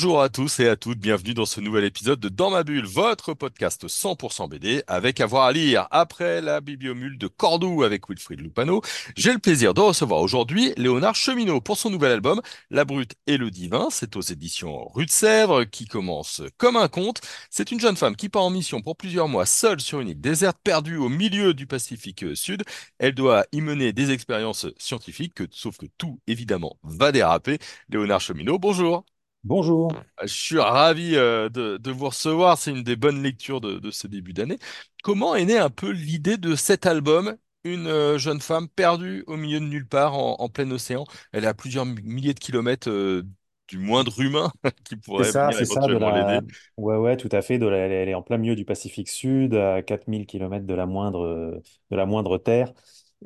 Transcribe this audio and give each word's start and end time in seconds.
Bonjour 0.00 0.22
à 0.22 0.28
tous 0.28 0.60
et 0.60 0.68
à 0.68 0.76
toutes, 0.76 1.00
bienvenue 1.00 1.34
dans 1.34 1.44
ce 1.44 1.60
nouvel 1.60 1.82
épisode 1.82 2.20
de 2.20 2.28
Dans 2.28 2.50
ma 2.50 2.62
bulle, 2.62 2.86
votre 2.86 3.34
podcast 3.34 3.88
100% 3.88 4.48
BD 4.48 4.84
avec 4.86 5.20
avoir 5.20 5.46
à 5.46 5.50
lire. 5.52 5.88
Après 5.90 6.40
la 6.40 6.60
bibliomule 6.60 7.18
de 7.18 7.26
Cordoue 7.26 7.82
avec 7.82 8.08
Wilfried 8.08 8.40
Lupano, 8.40 8.80
j'ai 9.16 9.32
le 9.32 9.40
plaisir 9.40 9.74
de 9.74 9.80
recevoir 9.80 10.20
aujourd'hui 10.20 10.72
Léonard 10.76 11.16
Cheminot 11.16 11.60
pour 11.60 11.76
son 11.76 11.90
nouvel 11.90 12.12
album 12.12 12.40
La 12.70 12.84
Brute 12.84 13.16
et 13.26 13.38
le 13.38 13.50
Divin. 13.50 13.88
C'est 13.90 14.14
aux 14.14 14.20
éditions 14.20 14.86
Rue 14.94 15.06
de 15.06 15.10
Sèvres 15.10 15.64
qui 15.64 15.86
commence 15.86 16.42
comme 16.58 16.76
un 16.76 16.86
conte. 16.86 17.20
C'est 17.50 17.72
une 17.72 17.80
jeune 17.80 17.96
femme 17.96 18.14
qui 18.14 18.28
part 18.28 18.44
en 18.44 18.50
mission 18.50 18.80
pour 18.82 18.96
plusieurs 18.96 19.26
mois 19.26 19.46
seule 19.46 19.80
sur 19.80 19.98
une 19.98 20.10
île 20.10 20.20
déserte 20.20 20.58
perdue 20.62 20.96
au 20.98 21.08
milieu 21.08 21.54
du 21.54 21.66
Pacifique 21.66 22.24
Sud. 22.36 22.62
Elle 23.00 23.16
doit 23.16 23.46
y 23.50 23.60
mener 23.60 23.92
des 23.92 24.12
expériences 24.12 24.68
scientifiques, 24.78 25.34
que- 25.34 25.48
sauf 25.50 25.76
que 25.76 25.86
tout 25.98 26.20
évidemment 26.28 26.78
va 26.84 27.10
déraper. 27.10 27.58
Léonard 27.88 28.20
Cheminot, 28.20 28.60
bonjour. 28.60 29.04
Bonjour. 29.42 30.06
Je 30.22 30.26
suis 30.26 30.58
ravi 30.58 31.14
euh, 31.16 31.48
de, 31.48 31.76
de 31.76 31.90
vous 31.90 32.06
recevoir. 32.08 32.58
C'est 32.58 32.70
une 32.72 32.82
des 32.82 32.96
bonnes 32.96 33.22
lectures 33.22 33.60
de, 33.60 33.78
de 33.78 33.90
ce 33.90 34.06
début 34.06 34.32
d'année. 34.32 34.58
Comment 35.02 35.34
est 35.36 35.44
née 35.44 35.58
un 35.58 35.70
peu 35.70 35.90
l'idée 35.90 36.36
de 36.36 36.56
cet 36.56 36.86
album? 36.86 37.36
Une 37.64 37.86
euh, 37.86 38.18
jeune 38.18 38.40
femme 38.40 38.68
perdue 38.68 39.24
au 39.26 39.36
milieu 39.36 39.60
de 39.60 39.64
nulle 39.66 39.86
part 39.86 40.14
en, 40.14 40.36
en 40.40 40.48
plein 40.48 40.70
océan. 40.70 41.04
Elle 41.32 41.44
est 41.44 41.46
à 41.46 41.54
plusieurs 41.54 41.86
mi- 41.86 42.00
milliers 42.02 42.34
de 42.34 42.38
kilomètres 42.40 42.88
euh, 42.90 43.22
du 43.68 43.78
moindre 43.78 44.18
humain 44.20 44.50
qui 44.84 44.96
C'est 45.16 45.24
pourrait 45.24 45.24
ça, 45.24 45.50
venir 45.50 45.58
c'est 45.58 45.64
ça, 45.64 45.88
de 45.88 45.96
éventuellement 45.96 46.10
l'aider. 46.10 46.38
la... 46.38 46.42
Ouais, 46.76 46.96
ouais, 46.96 47.16
tout 47.16 47.28
à 47.32 47.42
fait. 47.42 47.58
De 47.58 47.66
la- 47.66 47.78
Elle 47.88 48.08
est 48.08 48.14
en 48.14 48.22
plein 48.22 48.36
milieu 48.38 48.54
du 48.54 48.64
Pacifique 48.64 49.08
Sud, 49.08 49.54
à 49.54 49.82
4000 49.82 50.26
kilomètres 50.26 50.66
de 50.66 50.74
la 50.74 50.86
moindre, 50.86 51.60
de 51.90 51.96
la 51.96 52.06
moindre 52.06 52.38
terre. 52.38 52.72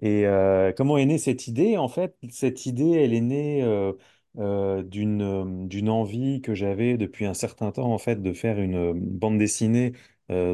Et 0.00 0.26
euh, 0.26 0.72
comment 0.74 0.96
est 0.96 1.04
née 1.04 1.18
cette 1.18 1.48
idée? 1.48 1.76
En 1.76 1.88
fait, 1.88 2.16
cette 2.30 2.64
idée, 2.66 2.92
elle 2.92 3.12
est 3.12 3.20
née 3.20 3.62
euh, 3.62 3.92
euh, 4.38 4.82
d'une, 4.82 5.22
euh, 5.22 5.66
d'une 5.66 5.88
envie 5.90 6.40
que 6.40 6.54
j'avais 6.54 6.96
depuis 6.96 7.26
un 7.26 7.34
certain 7.34 7.72
temps, 7.72 7.92
en 7.92 7.98
fait, 7.98 8.22
de 8.22 8.32
faire 8.32 8.58
une 8.60 8.74
euh, 8.76 8.92
bande 8.96 9.38
dessinée 9.38 9.92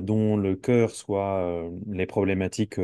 dont 0.03 0.37
le 0.37 0.57
cœur 0.57 0.91
soit 0.91 1.71
les 1.87 2.05
problématiques 2.07 2.81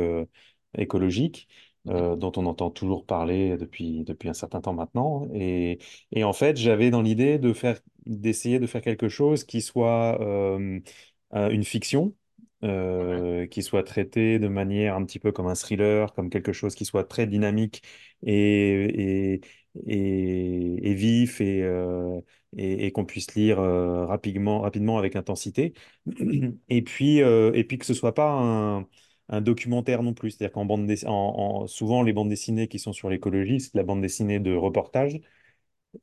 écologiques, 0.77 1.49
dont 1.85 2.31
on 2.37 2.45
entend 2.45 2.69
toujours 2.71 3.05
parler 3.05 3.57
depuis, 3.57 4.05
depuis 4.05 4.29
un 4.29 4.33
certain 4.33 4.61
temps 4.61 4.73
maintenant. 4.73 5.27
Et 5.33 5.79
Et 6.13 6.23
en 6.23 6.31
fait, 6.31 6.55
j'avais 6.57 6.91
dans 6.91 7.01
l'idée 7.01 7.37
de 7.37 7.51
faire, 7.51 7.81
d'essayer 8.05 8.59
de 8.59 8.67
faire 8.67 8.81
quelque 8.81 9.09
chose 9.09 9.43
qui 9.43 9.61
soit 9.61 10.17
une 11.33 11.63
fiction, 11.63 12.15
euh, 12.63 13.47
qui 13.47 13.61
soit 13.63 13.83
traitée 13.83 14.39
de 14.39 14.47
manière 14.47 14.95
un 14.95 15.05
petit 15.05 15.19
peu 15.19 15.31
comme 15.31 15.47
un 15.47 15.55
thriller, 15.55 16.13
comme 16.13 16.29
quelque 16.29 16.53
chose 16.53 16.75
qui 16.75 16.85
soit 16.85 17.03
très 17.03 17.27
dynamique 17.27 17.83
et, 18.23 19.33
et, 19.35 19.41
et, 19.87 20.93
vif 20.93 21.41
et, 21.41 21.63
euh, 21.63 22.19
et, 22.57 22.85
et 22.87 22.91
qu'on 22.91 23.05
puisse 23.05 23.33
lire 23.35 23.59
euh, 23.59 24.05
rapidement, 24.05 24.61
rapidement 24.61 24.97
avec 24.97 25.15
intensité. 25.15 25.73
Et 26.69 26.81
puis, 26.83 27.21
euh, 27.21 27.51
et 27.53 27.63
puis 27.63 27.77
que 27.77 27.85
ce 27.85 27.93
soit 27.93 28.13
pas 28.13 28.85
un 29.29 29.41
documentaire 29.41 30.03
non 30.03 30.13
plus. 30.13 30.31
C'est-à-dire 30.31 30.53
qu'en 30.53 30.65
bande 30.65 30.89
en, 31.05 31.11
en- 31.63 31.67
souvent 31.67 32.03
les 32.03 32.13
bandes 32.13 32.29
dessinées 32.29 32.67
qui 32.67 32.79
sont 32.79 32.93
sur 32.93 33.09
l'écologie, 33.09 33.59
c'est 33.59 33.73
la 33.75 33.83
bande 33.83 34.01
dessinée 34.01 34.39
de 34.39 34.53
reportage. 34.55 35.19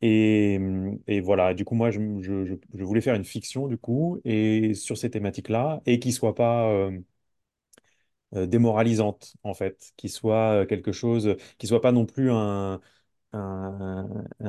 Et, 0.03 0.59
et 1.06 1.20
voilà, 1.20 1.55
du 1.55 1.65
coup, 1.65 1.75
moi, 1.75 1.91
je, 1.91 2.00
je- 2.23 2.55
voulais 2.84 3.00
faire 3.03 3.15
une 3.15 3.25
fiction, 3.25 3.69
du 3.69 3.78
coup, 3.78 4.20
et 4.25 4.75
sur 4.75 4.97
ces 4.98 5.11
thématiques-là, 5.11 5.83
et 5.87 5.98
qui 6.00 6.12
soit 6.12 6.34
pas 6.34 6.70
démoralisante, 8.33 9.34
en 9.43 9.53
fait, 9.54 9.93
qui 9.97 10.09
soit 10.09 10.65
quelque 10.66 10.93
chose, 10.93 11.37
qui 11.59 11.66
soit 11.66 11.81
pas 11.83 11.93
non 11.93 12.06
plus 12.06 12.31
un, 12.31 12.81
un, 13.32 14.06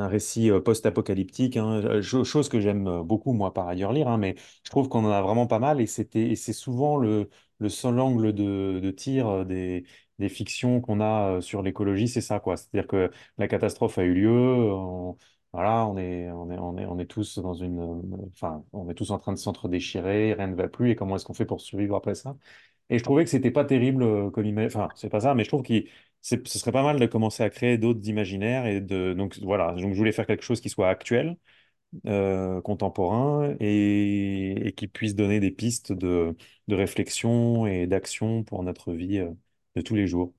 récit 0.08 0.50
euh, 0.52 0.60
post-apocalyptique, 0.62 1.58
hein, 1.58 1.82
euh, 1.84 2.02
cho- 2.02 2.24
chose 2.24 2.50
que 2.50 2.60
j'aime 2.60 2.88
euh, 2.88 3.04
beaucoup, 3.04 3.34
moi, 3.34 3.54
par 3.54 3.68
ailleurs, 3.68 3.94
lire, 3.94 4.08
hein, 4.08 4.18
mais 4.18 4.36
je 4.64 4.70
trouve 4.70 4.90
qu'on 4.90 5.06
en 5.06 5.12
a 5.12 5.22
vraiment 5.22 5.48
pas 5.48 5.60
mal, 5.60 5.80
et 5.82 5.88
c'était, 5.88 6.36
c'est 6.36 6.54
souvent 6.54 6.98
le, 6.98 7.30
seul 7.70 8.00
angle 8.00 8.34
de, 8.34 8.92
tir 8.92 9.46
des, 9.46 9.86
fictions 10.30 10.80
qu'on 10.82 11.02
a 11.02 11.42
sur 11.42 11.62
l'écologie, 11.62 12.08
c'est 12.08 12.22
ça, 12.22 12.40
quoi. 12.40 12.56
C'est-à-dire 12.58 12.88
que 12.88 13.12
la 13.38 13.48
catastrophe 13.48 13.98
a 13.98 14.04
eu 14.04 14.14
lieu, 14.14 14.30
on, 14.32 15.18
voilà, 15.54 15.86
on 15.88 15.98
est, 15.98 16.30
on 16.32 16.50
est, 16.52 16.58
on 16.58 16.78
est, 16.78 16.86
on 16.86 16.98
est 17.00 17.06
tous 17.06 17.40
dans 17.40 17.54
une, 17.54 18.02
enfin, 18.34 18.64
on 18.74 18.90
est 18.90 18.94
tous 18.96 19.12
en 19.12 19.18
train 19.20 19.34
de 19.34 19.38
s'entre-déchirer, 19.38 20.34
rien 20.34 20.48
ne 20.48 20.56
va 20.56 20.68
plus, 20.70 20.92
et 20.92 20.96
comment 20.96 21.16
est-ce 21.18 21.26
qu'on 21.26 21.34
fait 21.34 21.46
pour 21.46 21.62
survivre 21.62 21.96
après 21.96 22.16
ça? 22.16 22.36
Et 22.90 22.98
je 23.00 23.04
trouvais 23.04 23.24
que 23.24 23.30
c'était 23.30 23.52
pas 23.52 23.66
terrible 23.66 24.32
comme 24.32 24.46
image. 24.46 24.76
Enfin, 24.76 24.90
c'est 24.96 25.10
pas 25.10 25.22
ça, 25.22 25.34
mais 25.36 25.44
je 25.44 25.50
trouve 25.50 25.64
que 25.64 25.74
ce 26.24 26.60
serait 26.60 26.72
pas 26.74 26.84
mal 26.84 27.00
de 27.00 27.08
commencer 27.08 27.44
à 27.44 27.52
créer 27.52 27.78
d'autres 27.78 28.08
imaginaires. 28.10 28.66
Et 28.68 28.82
de, 28.82 29.14
donc 29.14 29.38
voilà, 29.42 29.74
donc 29.74 29.94
je 29.94 29.98
voulais 29.98 30.12
faire 30.14 30.28
quelque 30.28 30.44
chose 30.44 30.62
qui 30.62 30.70
soit 30.70 30.90
actuel, 30.90 31.38
euh, 32.08 32.62
contemporain 32.62 33.56
et, 33.60 34.68
et 34.68 34.74
qui 34.74 34.88
puisse 34.88 35.16
donner 35.16 35.40
des 35.40 35.52
pistes 35.52 35.94
de, 35.94 36.36
de 36.68 36.76
réflexion 36.76 37.68
et 37.68 37.88
d'action 37.88 38.44
pour 38.44 38.64
notre 38.64 38.94
vie 38.94 39.20
euh, 39.20 39.32
de 39.76 39.82
tous 39.82 39.96
les 39.96 40.08
jours. 40.08 40.34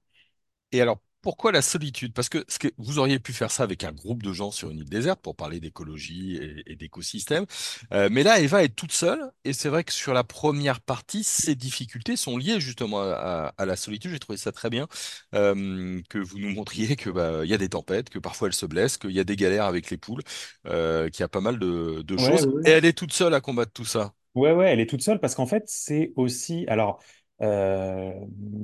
Et 0.73 0.81
alors, 0.83 1.01
pourquoi 1.25 1.53
la 1.53 1.63
solitude? 1.63 2.13
Parce 2.15 2.29
que, 2.29 2.45
ce 2.49 2.61
que 2.61 2.69
vous 2.79 3.01
auriez 3.01 3.19
pu 3.19 3.33
faire 3.33 3.51
ça 3.51 3.65
avec 3.65 3.83
un 3.85 3.93
groupe 3.93 4.23
de 4.23 4.33
gens 4.33 4.53
sur 4.53 4.71
une 4.71 4.79
île 4.79 4.89
déserte 4.89 5.21
pour 5.21 5.35
parler 5.37 5.59
d'écologie 5.61 6.37
et, 6.37 6.73
et 6.73 6.77
d'écosystème. 6.77 7.47
Euh, 7.93 8.09
mais 8.13 8.23
là, 8.23 8.41
Eva 8.41 8.63
est 8.63 8.69
toute 8.77 8.93
seule. 8.93 9.33
Et 9.45 9.53
c'est 9.53 9.69
vrai 9.71 9.85
que 9.85 9.93
sur 9.93 10.15
la 10.15 10.25
première 10.25 10.81
partie, 10.81 11.25
ses 11.25 11.57
difficultés 11.57 12.17
sont 12.17 12.37
liées 12.39 12.61
justement 12.61 13.01
à, 13.03 13.53
la 13.67 13.77
solitude. 13.77 14.13
J'ai 14.13 14.21
trouvé 14.21 14.39
ça 14.39 14.53
très 14.53 14.71
bien 14.71 14.87
euh, 15.35 16.01
que 16.11 16.19
vous 16.19 16.39
nous 16.39 16.51
montriez 16.51 16.97
que 16.97 17.11
bah, 17.11 17.45
y 17.47 17.55
a 17.55 17.59
des 17.59 17.69
tempêtes, 17.71 18.11
que 18.11 18.19
parfois 18.21 18.49
elle 18.49 18.55
se 18.55 18.67
blesse, 18.67 18.99
qu'il 18.99 19.13
y 19.13 19.21
a 19.21 19.25
des 19.25 19.37
galères 19.37 19.65
avec 19.67 19.91
les 19.91 19.97
poules, 19.97 20.23
euh, 20.67 21.09
qu'il 21.11 21.21
y 21.21 21.25
a 21.25 21.29
pas 21.29 21.41
mal 21.41 21.59
de, 21.59 22.03
de 22.03 22.17
Ouais, 22.17 22.25
choses. 22.25 22.47
ouais, 22.47 22.65
Et 22.65 22.71
elle 22.71 22.85
est 22.85 22.93
toute 22.97 23.13
seule 23.13 23.35
à 23.35 23.41
combattre 23.41 23.73
tout 23.73 23.85
ça. 23.85 24.15
Ouais, 24.35 24.53
ouais, 24.53 24.73
elle 24.73 24.81
est 24.81 24.87
toute 24.91 25.03
seule 25.03 25.21
parce 25.21 25.35
qu'en 25.37 25.47
fait, 25.47 25.63
c'est 25.69 26.13
aussi. 26.17 26.65
Alors, 26.69 27.01
euh, 27.43 28.13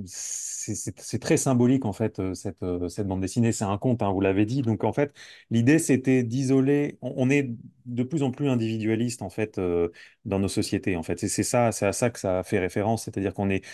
c'est 0.06 1.18
très 1.20 1.36
symbolique, 1.36 1.84
en 1.84 1.92
fait, 1.92 2.18
euh, 2.20 2.34
cette, 2.34 2.62
euh, 2.62 2.88
cette 2.88 3.06
bande 3.06 3.20
dessinée. 3.20 3.52
C'est 3.52 3.64
un 3.64 3.78
conte, 3.78 4.02
hein, 4.02 4.10
vous 4.12 4.20
l'avez 4.20 4.46
dit. 4.46 4.62
Donc, 4.62 4.84
en 4.84 4.92
fait, 4.92 5.12
l'idée, 5.50 5.78
c'était 5.78 6.22
d'isoler. 6.22 6.98
On, 7.02 7.30
est 7.30 7.50
de 7.86 8.02
plus 8.02 8.22
en 8.22 8.30
plus 8.30 8.48
individualiste, 8.48 9.22
en 9.22 9.30
fait, 9.30 9.60
dans 10.24 10.38
nos 10.38 10.48
sociétés. 10.48 10.96
En 10.96 11.02
fait, 11.02 11.18
c'est 11.18 11.42
ça, 11.42 11.72
c'est 11.72 11.86
à 11.86 11.92
ça 11.92 12.10
que 12.10 12.18
ça 12.18 12.42
fait 12.44 12.58
référence. 12.58 13.04
C'est-à-dire 13.04 13.34
qu'on 13.34 13.50
est 13.50 13.64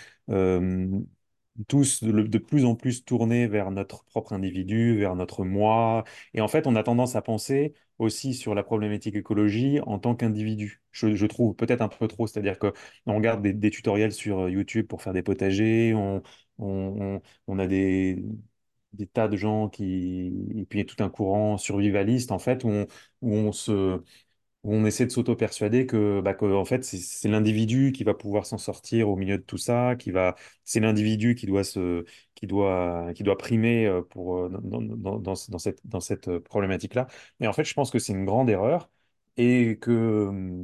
tous 1.68 2.02
de, 2.04 2.12
de 2.22 2.38
plus 2.38 2.64
en 2.64 2.74
plus 2.74 3.04
tournés 3.04 3.46
vers 3.46 3.70
notre 3.70 4.04
propre 4.04 4.32
individu, 4.32 4.98
vers 4.98 5.14
notre 5.16 5.44
moi. 5.44 6.04
Et 6.34 6.40
en 6.40 6.48
fait, 6.48 6.66
on 6.66 6.76
a 6.76 6.82
tendance 6.82 7.16
à 7.16 7.22
penser 7.22 7.74
aussi 7.98 8.34
sur 8.34 8.54
la 8.54 8.62
problématique 8.62 9.16
écologie 9.16 9.80
en 9.86 9.98
tant 9.98 10.14
qu'individu. 10.14 10.82
Je, 10.92 11.26
trouve 11.26 11.54
peut-être 11.54 11.80
un 11.82 11.88
peu 11.88 12.08
trop, 12.08 12.26
c'est-à-dire 12.26 12.58
que 12.58 12.72
on 13.06 13.16
regarde 13.16 13.46
des, 13.46 13.70
tutoriels 13.70 14.12
sur 14.12 14.40
euh, 14.40 14.50
YouTube 14.50 14.86
pour 14.86 15.02
faire 15.02 15.12
des 15.12 15.22
potagers, 15.22 15.94
on, 15.94 16.22
on, 16.58 17.58
a 17.58 17.66
des, 17.66 18.22
tas 19.12 19.28
de 19.28 19.36
gens 19.36 19.68
qui... 19.68 20.26
Et 20.56 20.66
puis 20.66 20.78
il 20.78 20.82
y 20.82 20.84
a 20.84 20.84
tout 20.84 21.02
un 21.02 21.10
courant 21.10 21.58
survivaliste, 21.58 22.32
en 22.32 22.38
fait, 22.38 22.64
où 22.64 22.68
on, 22.68 22.86
où 23.22 23.34
on 23.34 23.52
se 23.52 24.00
où 24.64 24.74
on 24.74 24.84
essaie 24.84 25.06
de 25.06 25.12
s'auto-persuader 25.12 25.86
que, 25.86 26.20
bah, 26.20 26.34
que, 26.34 26.44
en 26.44 26.64
fait, 26.64 26.84
c'est 26.84 27.28
l'individu 27.28 27.92
qui 27.92 28.04
va 28.04 28.14
pouvoir 28.14 28.46
s'en 28.46 28.58
sortir 28.58 29.08
au 29.08 29.16
milieu 29.16 29.38
de 29.38 29.42
tout 29.42 29.58
ça, 29.58 29.94
qui 29.96 30.10
va, 30.10 30.34
c'est 30.64 30.80
l'individu 30.80 31.36
qui 31.36 31.46
doit 31.46 31.62
se, 31.64 32.04
qui 32.36 32.46
doit, 32.46 33.12
qui 33.14 33.24
doit 33.24 33.38
primer 33.38 33.86
euh, 33.86 34.02
pour, 34.02 34.38
euh, 34.38 34.50
dans, 34.62 35.18
dans, 35.18 35.34
cette, 35.58 35.80
dans 35.86 36.00
cette 36.00 36.28
euh, 36.28 36.40
problématique-là. 36.40 37.08
Mais 37.40 37.48
en 37.48 37.54
fait, 37.54 37.64
je 37.64 37.74
pense 37.74 37.90
que 37.90 37.98
c'est 37.98 38.12
une 38.14 38.26
grande 38.26 38.50
erreur 38.50 38.90
et 39.38 39.78
que, 39.80 40.62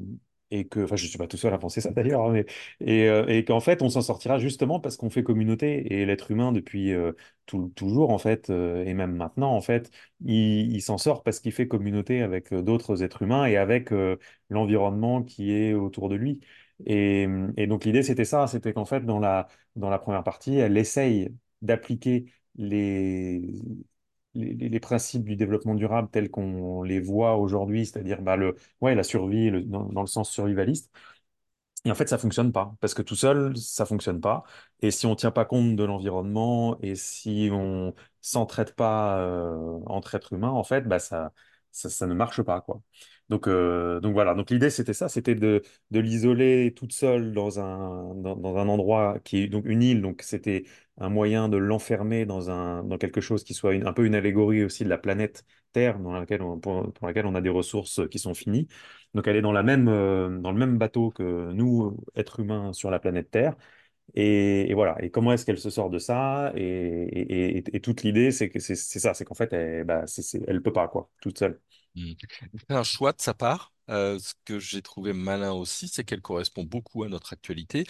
et 0.51 0.69
que, 0.69 0.81
enfin, 0.85 0.97
je 0.97 1.07
suis 1.07 1.19
pas 1.19 1.27
tout 1.27 1.37
seul 1.39 1.53
à 1.55 1.59
penser 1.59 1.81
ça 1.81 1.91
d'ailleurs, 1.93 2.27
hein, 2.27 2.33
mais, 2.33 2.47
et, 2.81 3.07
et 3.39 3.45
qu'en 3.45 3.61
fait, 3.61 3.83
on 3.83 3.89
s'en 3.91 4.03
sortira 4.03 4.39
justement 4.39 4.81
parce 4.81 4.97
qu'on 4.99 5.11
fait 5.11 5.23
communauté 5.25 5.93
et 5.95 6.07
l'être 6.07 6.31
humain 6.31 6.53
depuis 6.53 6.93
tout- 7.47 7.73
toujours, 7.77 8.11
en 8.11 8.19
fait, 8.19 8.51
et 8.51 8.95
même 8.95 9.17
maintenant, 9.17 9.53
en 9.55 9.61
fait, 9.63 9.91
il, 10.25 10.73
il 10.75 10.81
s'en 10.83 10.99
sort 10.99 11.23
parce 11.23 11.41
qu'il 11.41 11.53
fait 11.53 11.69
communauté 11.69 12.23
avec 12.23 12.53
d'autres 12.55 13.03
êtres 13.03 13.23
humains 13.23 13.47
et 13.47 13.57
avec 13.57 13.91
l'environnement 14.51 15.23
qui 15.23 15.53
est 15.53 15.75
autour 15.75 16.09
de 16.09 16.15
lui. 16.17 16.41
Et, 16.87 17.27
et 17.57 17.67
donc 17.67 17.85
l'idée, 17.85 18.03
c'était 18.03 18.25
ça, 18.25 18.47
c'était 18.47 18.73
qu'en 18.73 18.85
fait, 18.85 19.01
dans 19.05 19.19
la, 19.19 19.49
dans 19.77 19.91
la 19.91 19.99
première 19.99 20.25
partie, 20.25 20.57
elle 20.57 20.77
essaye 20.77 21.35
d'appliquer 21.63 22.27
les, 22.57 23.41
les, 24.35 24.81
principes 24.81 25.25
du 25.25 25.37
développement 25.37 25.75
durable 25.75 26.09
tels 26.11 26.31
qu'on 26.31 26.83
les 26.83 27.01
voit 27.01 27.37
aujourd'hui, 27.37 27.87
c'est-à-dire 27.87 28.23
bah, 28.23 28.37
le, 28.37 28.57
ouais, 28.81 28.95
la 28.95 29.03
survie 29.05 29.51
le- 29.51 29.63
dans, 29.63 29.85
dans 29.87 30.01
le 30.03 30.07
sens 30.07 30.31
survivaliste. 30.31 30.91
Et 31.85 31.91
en 31.91 31.95
fait, 31.97 32.09
ça 32.09 32.19
fonctionne 32.19 32.53
pas, 32.53 32.75
parce 32.81 32.95
que 32.95 33.03
tout 33.03 33.17
seul, 33.17 33.57
ça 33.57 33.85
fonctionne 33.87 34.21
pas. 34.21 34.45
Et 34.83 34.91
si 34.93 35.07
on 35.07 35.17
tient 35.17 35.33
pas 35.33 35.45
compte 35.45 35.75
de 35.77 35.83
l'environnement 35.85 36.79
et 36.81 36.95
si 36.95 37.49
on 37.53 37.93
s'entraide 38.21 38.75
pas 38.75 39.19
euh, 39.21 39.81
entre 39.87 40.15
êtres 40.15 40.33
humains, 40.33 40.51
en 40.51 40.63
fait, 40.63 40.83
bah 40.83 41.01
ça, 41.01 41.33
ça, 41.73 41.91
ça 41.91 42.07
ne 42.07 42.15
marche 42.15 42.41
pas, 42.43 42.61
quoi. 42.61 42.83
Donc, 43.29 43.49
euh, 43.49 44.01
donc 44.01 44.13
voilà, 44.13 44.35
donc 44.35 44.51
l'idée 44.51 44.69
c'était 44.71 44.93
ça, 44.93 45.09
c'était 45.09 45.35
de, 45.35 45.63
de 45.91 46.01
l'isoler 46.01 46.75
toute 46.77 46.93
seule 46.93 47.33
dans 47.33 47.61
un, 47.61 48.15
dans, 48.17 48.57
un 48.57 48.69
endroit 48.69 49.19
qui 49.25 49.39
est 49.45 49.49
donc 49.49 49.65
une 49.67 49.83
île, 49.83 50.03
donc 50.03 50.21
c'était 50.23 50.65
un 50.99 51.09
moyen 51.09 51.49
de 51.49 51.57
l'enfermer 51.57 52.27
dans 52.27 52.51
dans 52.85 52.99
quelque 52.99 53.21
chose 53.23 53.43
qui 53.45 53.55
soit 53.55 53.75
une- 53.75 53.87
un 53.87 53.93
peu 53.95 54.05
une 54.07 54.15
allégorie 54.15 54.65
aussi 54.65 54.85
de 54.85 54.89
la 54.91 54.99
planète 54.99 55.45
Terre, 55.73 55.99
dans 55.99 56.13
laquelle 56.13 56.41
pour, 56.61 56.93
laquelle 57.03 57.25
on 57.27 57.35
a 57.35 57.41
des 57.41 57.49
ressources 57.49 58.07
qui 58.11 58.19
sont 58.19 58.35
finies. 58.35 58.69
Donc 59.15 59.27
elle 59.27 59.37
est 59.37 59.43
dans 59.43 59.53
la 59.53 59.63
même, 59.63 59.89
euh, 59.89 60.39
dans 60.41 60.53
le 60.53 60.59
même 60.59 60.77
bateau 60.79 61.11
que 61.11 61.53
nous, 61.53 61.97
êtres 62.15 62.41
humains 62.41 62.73
sur 62.75 62.91
la 62.91 62.99
planète 62.99 63.31
Terre. 63.31 63.57
Et, 64.15 64.73
voilà. 64.75 64.97
Et 65.05 65.11
comment 65.11 65.33
est-ce 65.33 65.47
qu'elle 65.47 65.59
se 65.59 65.71
sort 65.71 65.91
de 65.91 65.99
ça? 65.99 66.53
Et, 66.57 67.59
et, 67.77 67.81
toute 67.81 68.03
l'idée, 68.03 68.31
c'est 68.33 68.51
que 68.51 68.59
c'est 68.61 68.75
ça, 68.77 69.15
c'est 69.15 69.25
qu'en 69.25 69.35
fait, 69.35 69.53
elle, 69.53 69.85
bah, 69.85 70.05
peut 70.65 70.73
pas, 70.73 70.89
quoi, 70.89 71.11
toute 71.23 71.39
seule. 71.39 71.61
C'est 71.97 72.75
un 72.75 72.83
choix 72.85 73.13
de 73.13 73.21
sa 73.21 73.35
part. 73.35 73.73
Euh, 73.91 74.19
ce 74.19 74.33
que 74.45 74.59
j'ai 74.59 74.81
trouvé 74.83 75.13
malin 75.13 75.53
aussi, 75.53 75.89
c'est 75.89 76.05
qu'elle 76.05 76.21
correspond 76.23 76.65
beaucoup 76.65 77.03
à 77.05 77.09
notre 77.09 77.33
actualité. 77.33 77.85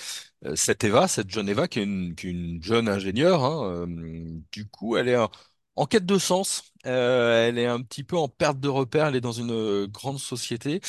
Euh, 0.45 0.57
cette 0.57 0.85
Eva, 0.85 1.07
cette 1.09 1.31
jeune 1.31 1.49
Eva, 1.49 1.69
qui 1.69 1.81
est 1.81 1.83
une, 1.85 2.63
jeune 2.63 2.89
ingénieure, 2.89 3.45
hein, 3.45 3.87
euh, 3.87 4.41
du 4.53 4.67
coup, 4.69 4.97
elle 4.97 5.09
est 5.09 5.17
en, 5.17 5.31
en 5.77 5.87
quête 5.87 6.07
de 6.07 6.19
sens. 6.19 6.73
Elle 6.85 7.59
est 7.59 7.67
un 7.67 7.81
petit 7.83 8.03
peu 8.05 8.17
en 8.17 8.29
perte 8.29 8.59
de 8.59 8.69
repère. 8.69 9.07
Elle 9.07 9.17
est 9.17 9.21
dans 9.21 9.33
une 9.33 9.87
grande 9.87 10.19
société. 10.19 10.81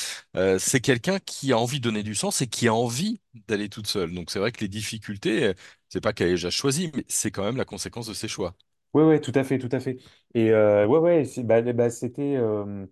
C'est 0.58 0.80
quelqu'un 0.80 1.18
qui 1.20 1.52
a 1.52 1.58
envie 1.58 1.78
de 1.78 1.84
donner 1.84 2.02
du 2.02 2.14
sens 2.16 2.42
et 2.42 2.48
qui 2.48 2.66
a 2.68 2.74
envie 2.74 3.20
d'aller 3.48 3.68
toute 3.68 3.86
seule. 3.86 4.12
Donc 4.12 4.30
c'est 4.30 4.38
vrai 4.40 4.50
que 4.52 4.60
les 4.60 4.68
difficultés, 4.68 5.52
c'est 5.88 6.00
pas 6.00 6.12
qu'elle 6.12 6.28
ait 6.28 6.30
déjà 6.32 6.50
choisi, 6.50 6.90
mais 6.94 7.04
c'est 7.08 7.30
quand 7.30 7.44
même 7.44 7.56
la 7.56 7.64
conséquence 7.64 8.06
de 8.08 8.14
ses 8.14 8.26
choix. 8.28 8.56
Ouais, 8.94 9.02
ouais, 9.04 9.20
tout 9.20 9.32
à 9.34 9.42
fait, 9.42 9.58
tout 9.58 9.68
à 9.72 9.80
fait. 9.80 9.98
Et 10.34 10.50
euh, 10.52 10.86
ouais, 10.86 10.98
ouais, 10.98 11.24
c'est- 11.24 11.42
bah, 11.42 11.60
bah, 11.72 11.90
c'était, 11.90 12.36
euh, 12.36 12.86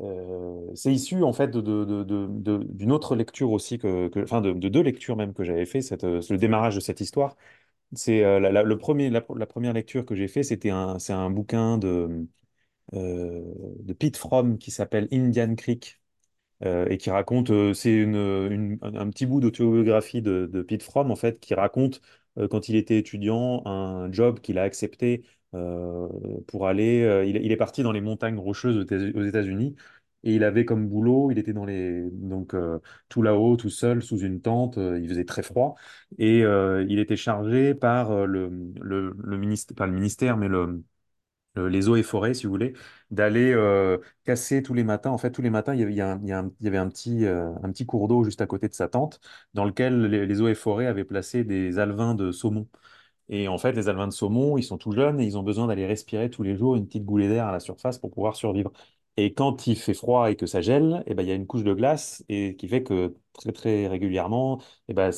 euh, 0.00 0.70
c'est 0.76 0.92
issu 0.92 1.22
en 1.24 1.32
fait 1.32 1.48
de, 1.48 1.60
de- 1.60 1.84
de- 2.04 2.26
de- 2.30 2.64
d'une 2.64 2.92
autre 2.92 3.16
lecture 3.16 3.50
aussi 3.50 3.78
que, 3.78 4.08
que- 4.08 4.20
enfin 4.22 4.40
de, 4.40 4.52
de 4.52 4.68
deux 4.68 4.82
lectures 4.82 5.16
même 5.16 5.34
que 5.34 5.42
j'avais 5.42 5.66
fait, 5.66 5.80
cette, 5.80 6.04
euh, 6.04 6.20
le 6.30 6.38
démarrage 6.38 6.76
de 6.76 6.80
cette 6.80 7.00
histoire. 7.00 7.36
C'est 7.94 8.24
euh, 8.24 8.40
la, 8.40 8.52
la- 8.52 8.62
le 8.64 8.78
premier, 8.78 9.10
la, 9.10 9.24
la 9.36 9.46
première 9.46 9.72
lecture 9.74 10.06
que 10.06 10.14
j'ai 10.16 10.28
fait, 10.28 10.42
c'était 10.44 10.70
un, 10.70 10.98
c'est 11.00 11.12
un 11.14 11.30
bouquin 11.30 11.78
de, 11.78 12.26
euh, 12.94 13.42
de 13.80 13.92
Pete 13.92 14.16
Fromm 14.16 14.58
qui 14.58 14.70
s'appelle 14.70 15.08
Indian 15.12 15.54
Creek. 15.54 16.00
euh, 16.64 16.86
et 16.88 16.98
qui 16.98 17.10
raconte, 17.10 17.50
euh, 17.50 17.74
c'est 17.74 17.94
une, 17.94 18.16
une- 18.16 18.78
un 18.82 18.94
un 18.96 19.10
petit 19.10 19.26
bout 19.26 19.40
d'autobiographie 19.40 20.22
de, 20.22 20.46
de 20.52 20.62
Pete 20.62 20.82
Fromm, 20.82 21.10
en 21.10 21.16
fait, 21.16 21.38
qui 21.40 21.54
raconte 21.54 22.00
euh, 22.38 22.48
quand 22.48 22.68
il 22.68 22.76
était 22.76 22.98
étudiant 22.98 23.62
un 23.66 24.10
job 24.12 24.40
qu'il 24.40 24.58
a 24.58 24.62
accepté 24.64 25.24
pour 26.46 26.66
aller. 26.68 27.02
euh, 27.02 27.24
il, 27.24 27.50
est 27.52 27.56
parti 27.56 27.82
dans 27.82 27.92
les 27.92 28.00
montagnes 28.00 28.38
rocheuses 28.38 28.76
aux 28.76 28.82
États- 28.82 29.18
aux 29.18 29.24
États-Unis 29.24 29.76
et 30.24 30.34
il 30.34 30.42
avait 30.44 30.64
comme 30.64 30.88
boulot, 30.88 31.30
il 31.30 31.38
était 31.38 31.52
dans 31.52 31.64
les, 31.64 32.02
donc 32.12 32.54
euh, 32.54 32.80
tout 33.08 33.22
là-haut, 33.22 33.56
tout 33.56 33.70
seul, 33.70 34.02
sous 34.02 34.18
une 34.18 34.40
tente, 34.40 34.76
euh, 34.78 34.98
il 35.00 35.08
faisait 35.08 35.24
très 35.24 35.42
froid 35.42 35.76
et 36.18 36.42
euh, 36.44 36.84
il 36.88 36.98
était 36.98 37.16
chargé 37.16 37.74
par 37.74 38.10
euh, 38.10 38.26
le, 38.26 38.50
le, 38.80 39.14
le 39.22 39.38
ministère, 39.38 39.76
pas 39.76 39.86
le 39.86 39.92
ministère, 39.92 40.36
mais 40.36 40.48
le 40.48 40.82
euh, 41.58 41.68
les 41.68 41.88
eaux 41.88 41.96
et 41.96 42.02
forêts, 42.02 42.34
si 42.34 42.44
vous 42.46 42.50
voulez, 42.52 42.74
d'aller 43.10 43.52
euh, 43.52 43.98
casser 44.24 44.62
tous 44.62 44.74
les 44.74 44.84
matins. 44.84 45.10
En 45.10 45.18
fait, 45.18 45.30
tous 45.32 45.42
les 45.42 45.50
matins, 45.50 45.74
il 45.74 45.80
y 45.80 45.82
avait, 45.82 46.00
un, 46.00 46.20
il 46.22 46.28
y 46.64 46.68
avait 46.68 46.78
un 46.78 46.88
petit, 46.88 47.24
euh, 47.26 47.50
un 47.62 47.70
petit 47.72 47.86
cours 47.86 48.08
d'eau 48.08 48.24
juste 48.24 48.40
à 48.40 48.46
côté 48.46 48.68
de 48.68 48.74
sa 48.74 48.88
tente, 48.88 49.20
dans 49.54 49.64
lequel 49.64 50.02
les, 50.06 50.26
les 50.26 50.40
eaux 50.40 50.48
et 50.48 50.54
forêts 50.54 50.86
avaient 50.86 51.04
placé 51.04 51.44
des 51.44 51.78
alevins 51.78 52.14
de 52.14 52.32
saumon. 52.32 52.68
Et 53.28 53.48
en 53.48 53.58
fait, 53.58 53.72
les 53.72 53.88
alevins 53.88 54.06
de 54.08 54.12
saumon, 54.12 54.56
ils 54.58 54.62
sont 54.64 54.78
tout 54.78 54.92
jeunes 54.92 55.20
et 55.20 55.24
ils 55.26 55.36
ont 55.38 55.42
besoin 55.42 55.66
d'aller 55.66 55.86
respirer 55.86 56.30
tous 56.30 56.42
les 56.42 56.56
jours 56.56 56.76
une 56.76 56.86
petite 56.86 57.04
goulée 57.04 57.28
d'air 57.28 57.46
à 57.46 57.52
la 57.52 57.60
surface 57.60 57.98
pour 57.98 58.10
pouvoir 58.10 58.36
survivre. 58.36 58.72
Et 59.16 59.34
quand 59.34 59.66
il 59.66 59.76
fait 59.76 59.94
froid 59.94 60.30
et 60.30 60.36
que 60.36 60.46
ça 60.46 60.60
gèle, 60.62 61.02
eh 61.06 61.14
ben, 61.14 61.22
il 61.24 61.28
y 61.28 61.32
a 61.32 61.34
une 61.34 61.46
couche 61.46 61.64
de 61.64 61.74
glace 61.74 62.24
et 62.28 62.54
qui 62.56 62.68
fait 62.68 62.82
que 62.84 63.14
très 63.32 63.52
très 63.52 63.86
régulièrement, 63.88 64.60
eh 64.88 64.94
ben, 64.94 65.10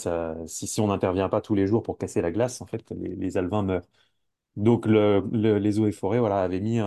si, 0.46 0.80
on 0.80 0.86
n'intervient 0.88 1.28
pas 1.28 1.40
tous 1.40 1.54
les 1.54 1.66
jours 1.66 1.82
pour 1.82 1.98
casser 1.98 2.22
la 2.22 2.30
glace, 2.32 2.60
en 2.62 2.66
fait, 2.66 2.82
les, 2.90 3.14
les 3.14 3.36
alevins 3.36 3.62
meurent. 3.62 3.82
Donc 4.56 4.86
le, 4.86 5.22
le- 5.32 5.58
les 5.58 5.78
eaux 5.78 5.86
et 5.86 5.92
forêts 5.92 6.18
voilà, 6.20 6.42
avaient 6.42 6.60
mis, 6.60 6.80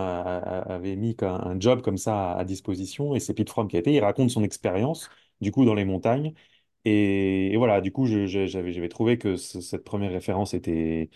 mis 0.97 1.15
un, 1.21 1.25
un 1.27 1.59
job 1.59 1.81
comme 1.81 1.97
ça 1.97 2.31
à, 2.33 2.39
à 2.39 2.43
disposition 2.45 3.15
et 3.15 3.19
c'est 3.19 3.33
Pete 3.33 3.49
Fromm 3.49 3.67
qui 3.67 3.75
a 3.77 3.79
été. 3.79 3.93
Il 3.93 3.99
raconte 4.01 4.29
son 4.29 4.43
expérience 4.43 5.09
du 5.41 5.51
coup 5.51 5.65
dans 5.65 5.73
les 5.73 5.85
montagnes 5.85 6.33
et, 6.85 7.55
voilà 7.57 7.81
du 7.81 7.91
coup 7.91 8.05
j'avais 8.05 8.89
trouvé 8.89 9.17
que 9.17 9.35
ce- 9.37 9.61
cette 9.61 9.83
première 9.83 10.11
référence 10.11 10.53
était 10.53 11.09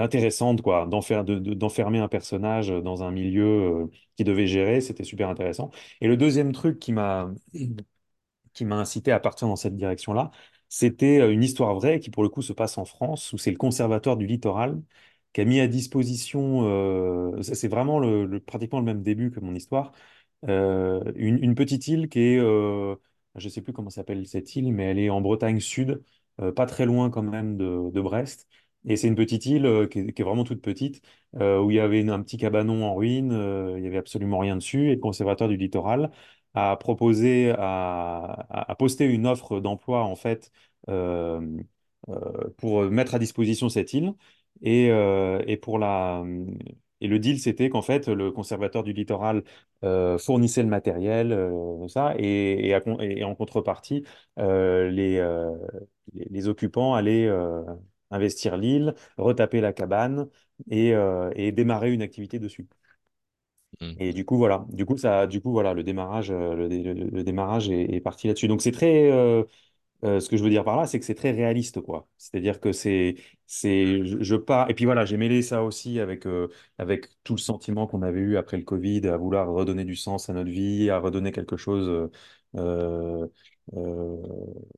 intéressante 0.00 0.62
quoi 0.62 0.86
d'enfer- 0.86 1.24
de- 1.24 1.38
de- 1.38 1.54
d'enfermer 1.54 1.98
un 1.98 2.08
personnage 2.08 2.68
dans 2.68 3.02
un 3.02 3.10
milieu 3.10 3.44
euh, 3.44 3.86
qui 4.16 4.24
devait 4.24 4.46
gérer 4.46 4.80
c'était 4.80 5.04
super 5.04 5.28
intéressant. 5.28 5.70
Et 6.00 6.06
le 6.08 6.16
deuxième 6.16 6.52
truc 6.52 6.78
qui 6.78 6.92
m'a 6.92 7.30
incité 8.70 9.12
à 9.12 9.20
partir 9.20 9.48
dans 9.48 9.56
cette 9.56 9.76
direction-là, 9.76 10.30
c'était 10.68 11.20
euh, 11.20 11.32
une 11.32 11.42
histoire 11.42 11.74
vraie 11.74 12.00
qui, 12.00 12.10
pour 12.10 12.22
le 12.22 12.28
coup, 12.28 12.42
se 12.42 12.52
passe 12.52 12.78
en 12.78 12.84
France, 12.84 13.32
où 13.32 13.38
c'est 13.38 13.50
le 13.50 13.56
Conservatoire 13.56 14.16
du 14.16 14.26
littoral 14.26 14.80
qui 15.32 15.40
a 15.40 15.44
mis 15.44 15.58
à 15.60 15.66
disposition, 15.68 16.64
euh, 16.68 17.42
c'est 17.42 17.66
vraiment 17.68 18.00
pratiquement 18.46 18.78
le 18.78 18.84
même 18.84 19.02
début 19.02 19.30
que 19.32 19.40
mon 19.40 19.52
histoire, 19.54 19.92
euh, 20.48 21.02
une, 21.16 21.54
petite 21.56 21.88
île 21.88 22.08
qui 22.08 22.20
est, 22.20 22.38
je 23.36 23.46
ne 23.46 23.50
sais 23.50 23.60
plus 23.62 23.72
comment 23.72 23.90
s'appelle 23.90 24.26
cette 24.26 24.54
île, 24.56 24.72
mais 24.72 24.84
elle 24.84 24.98
est 24.98 25.10
en 25.10 25.20
Bretagne 25.20 25.60
Sud, 25.60 26.02
euh, 26.40 26.52
pas 26.52 26.66
très 26.66 26.86
loin 26.86 27.10
quand 27.10 27.22
même 27.22 27.56
de, 27.56 28.00
Brest. 28.00 28.48
Et 28.86 28.96
c'est 28.96 29.08
une 29.08 29.14
petite 29.14 29.46
île 29.46 29.66
euh, 29.66 29.86
qui 29.86 30.00
est, 30.00 30.22
vraiment 30.22 30.44
toute 30.44 30.60
petite, 30.62 31.02
euh, 31.36 31.60
où 31.60 31.70
il 31.70 31.76
y 31.76 31.80
avait 31.80 32.08
un 32.08 32.22
petit 32.22 32.36
cabanon 32.36 32.84
en 32.84 32.94
ruine, 32.94 33.32
il 33.76 33.82
y 33.82 33.86
avait 33.86 33.98
absolument 33.98 34.38
rien 34.38 34.56
dessus, 34.56 34.90
et 34.90 34.94
le 34.94 35.00
Conservatoire 35.00 35.48
du 35.48 35.56
littoral 35.56 36.10
a 36.54 36.76
proposé, 36.76 37.52
à, 37.58 38.74
poster 38.78 39.06
une 39.06 39.26
offre 39.26 39.60
d'emploi 39.60 40.02
en 40.04 40.16
fait 40.16 40.52
pour 42.56 42.82
mettre 42.90 43.14
à 43.14 43.18
disposition 43.18 43.68
cette 43.68 43.92
île. 43.94 44.14
Et 44.62 44.90
pour 45.62 45.78
la, 45.78 46.24
et 47.00 47.08
le 47.08 47.18
deal, 47.18 47.38
c'était 47.40 47.68
qu'en 47.68 47.82
fait, 47.82 48.08
le 48.08 48.30
conservateur 48.32 48.82
du 48.82 48.92
littoral 48.92 49.42
euh, 49.84 50.18
fournissait 50.18 50.62
le 50.62 50.68
matériel, 50.68 51.32
euh, 51.32 51.88
ça, 51.88 52.14
et, 52.18 52.66
et, 52.68 52.74
à 52.74 52.80
con- 52.80 52.98
et 53.00 53.24
en 53.24 53.34
contrepartie, 53.34 54.04
euh, 54.38 54.88
les, 54.90 55.18
euh, 55.18 55.50
les, 56.14 56.26
les 56.30 56.48
occupants 56.48 56.94
allaient 56.94 57.28
investir 58.10 58.56
l'île, 58.56 58.94
retaper 59.18 59.60
la 59.60 59.72
cabane 59.72 60.28
et, 60.70 60.94
et 61.36 61.52
démarrer 61.52 61.92
une 61.92 62.02
activité 62.02 62.38
dessus. 62.38 62.68
Et 63.96 64.12
du 64.12 64.24
coup, 64.24 64.36
voilà. 64.38 64.66
Du 64.70 64.84
coup, 64.86 64.96
ça, 64.96 65.26
du 65.26 65.40
coup, 65.40 65.52
voilà, 65.52 65.72
le 65.74 65.84
démarrage, 65.84 66.32
le, 66.32 66.68
dé- 66.68 66.82
le- 66.82 66.94
le 67.10 67.22
démarrage 67.24 67.68
est, 67.70 67.94
est 67.94 68.00
parti 68.00 68.26
là-dessus. 68.26 68.48
Donc, 68.48 68.60
c'est 68.62 68.72
très, 68.72 69.10
euh, 70.04 70.20
ce 70.20 70.28
que 70.28 70.36
je 70.36 70.44
veux 70.44 70.50
dire 70.50 70.64
par 70.64 70.76
là, 70.76 70.86
c'est 70.86 70.98
que 71.00 71.04
c'est 71.06 71.14
très 71.14 71.30
réaliste, 71.32 71.80
quoi. 71.80 72.08
C'est-à-dire 72.18 72.60
que 72.60 72.72
c'est, 72.72 73.16
c'est, 73.46 74.04
je, 74.04 74.22
je 74.22 74.36
pars. 74.36 74.68
Et 74.70 74.74
puis 74.74 74.84
voilà, 74.84 75.04
j'ai 75.04 75.16
mêlé 75.16 75.42
ça 75.42 75.62
aussi 75.64 75.98
avec, 76.00 76.26
euh, 76.26 76.48
avec 76.78 77.06
tout 77.24 77.34
le 77.34 77.40
sentiment 77.40 77.86
qu'on 77.86 78.02
avait 78.02 78.20
eu 78.20 78.36
après 78.36 78.56
le 78.58 78.64
Covid, 78.64 79.06
à 79.08 79.16
vouloir 79.16 79.48
redonner 79.52 79.84
du 79.84 79.96
sens 79.96 80.28
à 80.28 80.32
notre 80.34 80.50
vie, 80.50 80.90
à 80.90 80.98
redonner 80.98 81.32
quelque 81.32 81.56
chose, 81.56 82.10
euh, 82.56 83.26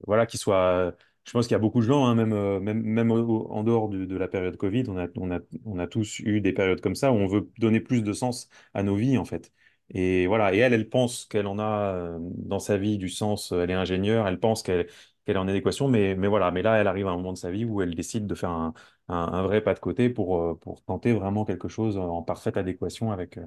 voilà, 0.06 0.26
qui 0.26 0.38
soit. 0.38 0.94
Je 1.24 1.32
pense 1.32 1.46
qu'il 1.48 1.52
y 1.54 1.56
a 1.56 1.58
beaucoup 1.58 1.80
de 1.80 1.86
gens, 1.86 2.06
hein, 2.06 2.14
même, 2.14 2.30
même, 2.60 2.82
même 2.82 3.10
au- 3.10 3.48
en 3.50 3.64
dehors 3.64 3.88
du- 3.88 4.06
de 4.06 4.16
la 4.16 4.28
période 4.28 4.56
Covid, 4.56 4.84
on 4.88 4.96
a, 4.96 5.08
on 5.16 5.30
a, 5.32 5.40
on 5.64 5.78
a 5.80 5.86
tous 5.88 6.20
eu 6.20 6.40
des 6.40 6.52
périodes 6.52 6.80
comme 6.80 6.94
ça 6.94 7.10
où 7.12 7.16
on 7.16 7.26
veut 7.26 7.50
donner 7.58 7.80
plus 7.80 8.02
de 8.02 8.12
sens 8.12 8.48
à 8.74 8.82
nos 8.84 8.94
vies, 8.94 9.18
en 9.18 9.24
fait. 9.24 9.52
Et 9.90 10.26
voilà, 10.28 10.54
et 10.54 10.58
elle, 10.58 10.72
elle 10.72 10.88
pense 10.88 11.24
qu'elle 11.26 11.46
en 11.48 11.58
a 11.58 12.16
dans 12.20 12.58
sa 12.60 12.76
vie 12.76 12.96
du 12.98 13.08
sens, 13.08 13.52
elle 13.52 13.70
est 13.70 13.74
ingénieure, 13.74 14.26
elle 14.28 14.38
pense 14.40 14.62
qu'elle 14.62 14.86
qu'elle 15.26 15.36
est 15.36 15.40
en 15.40 15.48
adéquation, 15.48 15.88
mais, 15.88 16.14
mais 16.16 16.28
voilà, 16.28 16.50
mais 16.52 16.62
là, 16.62 16.76
elle 16.78 16.86
arrive 16.88 17.08
à 17.08 17.10
un 17.12 17.16
moment 17.16 17.34
de 17.34 17.38
sa 17.38 17.50
vie 17.52 17.66
où 17.66 17.82
elle 17.82 17.94
décide 17.96 18.26
de 18.28 18.34
faire 18.36 18.50
un, 18.50 18.74
un, 19.08 19.16
un 19.16 19.42
vrai 19.44 19.62
pas 19.62 19.74
de 19.74 19.80
côté 19.80 20.10
pour, 20.10 20.40
euh, 20.40 20.54
pour 20.58 20.82
tenter 20.84 21.12
vraiment 21.14 21.44
quelque 21.44 21.68
chose 21.68 21.98
en 21.98 22.22
parfaite 22.22 22.56
adéquation 22.56 23.12
avec, 23.12 23.38
euh, 23.38 23.46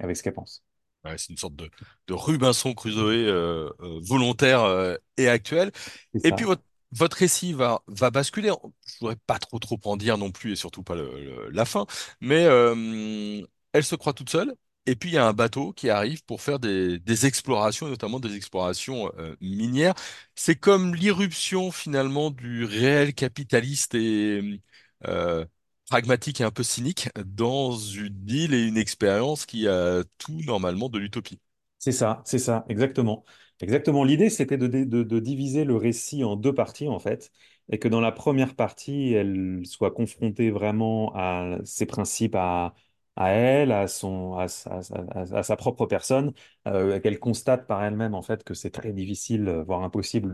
avec 0.00 0.16
ce 0.16 0.22
qu'elle 0.24 0.34
pense. 0.34 0.64
Ouais, 1.04 1.16
c'est 1.16 1.30
une 1.30 1.38
sorte 1.38 1.56
de, 1.56 1.70
de 2.08 2.14
Robinson 2.14 2.74
Crusoe 2.74 2.98
euh, 3.26 3.70
euh, 3.80 4.00
volontaire 4.02 4.62
euh, 4.64 4.96
et 5.16 5.28
actuel. 5.28 5.72
Et 6.24 6.32
puis 6.32 6.44
votre, 6.44 6.62
votre 6.92 7.16
récit 7.16 7.54
va, 7.54 7.82
va 7.86 8.10
basculer. 8.10 8.50
Je 8.86 8.98
voudrais 9.00 9.16
pas 9.26 9.38
trop 9.38 9.58
trop 9.58 9.78
en 9.84 9.96
dire 9.96 10.18
non 10.18 10.30
plus 10.30 10.52
et 10.52 10.56
surtout 10.56 10.82
pas 10.82 10.94
le- 10.94 11.24
le- 11.24 11.50
la 11.50 11.64
fin. 11.64 11.86
Mais 12.20 12.46
elle 13.72 13.84
se 13.84 13.94
croit 13.96 14.12
toute 14.12 14.30
seule. 14.30 14.54
Et 14.90 14.96
puis 14.96 15.10
il 15.10 15.12
y 15.12 15.18
a 15.18 15.26
un 15.26 15.32
bateau 15.32 15.72
qui 15.72 15.88
arrive 15.88 16.24
pour 16.24 16.42
faire 16.42 16.58
des, 16.58 17.00
explorations, 17.24 17.86
notamment 17.86 18.18
des 18.18 18.34
explorations 18.34 19.12
euh, 19.18 19.36
minières. 19.40 19.94
C'est 20.34 20.56
comme 20.56 20.96
l'irruption 20.96 21.70
finalement 21.70 22.32
du 22.32 22.64
réel 22.64 23.14
capitaliste 23.14 23.94
et 23.94 24.60
euh, 25.06 25.46
pragmatique 25.88 26.40
et 26.40 26.44
un 26.44 26.50
peu 26.50 26.64
cynique 26.64 27.08
dans 27.24 27.76
une 27.78 28.28
île 28.28 28.52
et 28.52 28.66
une 28.66 28.76
expérience 28.76 29.46
qui 29.46 29.68
a 29.68 30.02
tout 30.18 30.40
normalement 30.44 30.88
de 30.88 30.98
l'utopie. 30.98 31.38
C'est 31.78 31.92
ça, 31.92 32.20
c'est 32.24 32.40
ça, 32.40 32.64
exactement. 32.68 33.24
Exactement. 33.60 34.02
L'idée, 34.02 34.28
c'était 34.28 34.58
de 34.58 35.18
diviser 35.20 35.64
le 35.64 35.76
récit 35.76 36.24
en 36.24 36.34
deux 36.34 36.54
parties, 36.54 36.88
en 36.88 36.98
fait, 36.98 37.30
et 37.70 37.78
que 37.78 37.86
dans 37.86 38.00
la 38.00 38.10
première 38.10 38.56
partie, 38.56 39.12
elle 39.12 39.60
soit 39.64 39.92
confrontée 39.92 40.50
vraiment 40.50 41.12
à 41.14 41.58
ses 41.64 41.86
principes, 41.86 42.34
à, 42.34 42.74
à 43.16 43.30
elle, 43.32 43.72
à 43.72 43.88
son, 43.88 44.34
à, 44.36 44.48
sa 44.48 44.80
à 45.32 45.42
sa- 45.42 45.56
propre 45.56 45.86
personne, 45.86 46.32
euh, 46.66 47.00
qu'elle 47.00 47.18
constate 47.18 47.66
par 47.66 47.82
elle-même 47.84 48.14
en 48.14 48.22
fait 48.22 48.44
que 48.44 48.54
c'est 48.54 48.70
très 48.70 48.92
difficile, 48.92 49.48
euh, 49.48 49.62
voire 49.64 49.82
impossible 49.82 50.32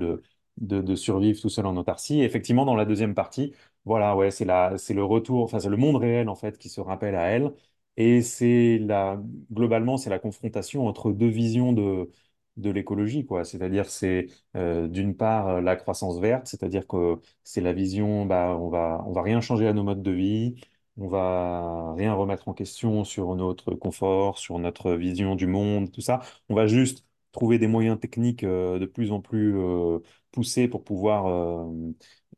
de, 0.59 0.81
de, 0.83 0.95
survivre 0.95 1.41
tout 1.41 1.49
seul 1.49 1.67
en 1.67 1.77
autarcie. 1.77 2.21
Effectivement, 2.23 2.65
dans 2.65 2.75
la 2.77 2.85
deuxième 2.85 3.15
partie, 3.15 3.55
voilà, 3.85 4.17
ouais, 4.17 4.31
c'est 4.31 4.45
la, 4.45 4.79
c'est 4.79 4.95
le 4.95 5.05
retour, 5.05 5.43
enfin 5.45 5.59
c'est 5.61 5.69
le 5.69 5.77
monde 5.77 5.97
réel 5.97 6.29
en 6.29 6.35
fait 6.35 6.59
qui 6.59 6.69
se 6.69 6.81
rappelle 6.81 7.15
à 7.17 7.25
elle. 7.29 7.53
Et 7.99 8.21
c'est 8.23 8.79
la, 8.79 9.19
globalement, 9.53 9.97
c'est 9.97 10.11
la 10.11 10.19
confrontation 10.19 10.87
entre 10.87 11.13
deux 11.13 11.29
visions 11.29 11.73
de, 11.73 12.11
de 12.59 12.71
l'écologie, 12.71 13.25
quoi. 13.25 13.45
C'est-à-dire, 13.45 13.87
c'est 13.89 14.27
euh, 14.57 14.87
d'une 14.89 15.17
part 15.17 15.61
la 15.63 15.77
croissance 15.77 16.19
verte, 16.21 16.47
c'est-à-dire 16.47 16.87
que 16.87 17.19
c'est 17.43 17.61
la 17.63 17.73
vision, 17.73 18.27
bah, 18.27 18.57
on 18.61 18.69
va, 18.69 19.03
on 19.07 19.13
va 19.13 19.23
rien 19.23 19.41
changer 19.41 19.67
à 19.67 19.73
nos 19.73 19.83
modes 19.83 20.03
de 20.03 20.11
vie, 20.11 20.57
on 20.99 21.09
va 21.09 21.95
rien 21.95 22.15
remettre 22.15 22.49
en 22.49 22.55
question 22.55 23.05
sur 23.05 23.35
notre 23.35 23.75
confort, 23.75 24.39
sur 24.39 24.59
notre 24.59 24.93
vision 24.93 25.35
du 25.37 25.47
monde, 25.47 25.91
tout 25.93 26.01
ça. 26.01 26.21
On 26.49 26.55
va 26.55 26.67
juste 26.67 27.05
trouver 27.33 27.59
des 27.59 27.67
moyens 27.69 28.01
techniques 28.01 28.45
euh, 28.45 28.79
de 28.79 28.87
plus 28.87 29.13
en 29.13 29.21
plus 29.21 29.59
euh, 29.59 29.99
poussés 30.33 30.69
pour 30.69 30.85
pouvoir 30.85 31.27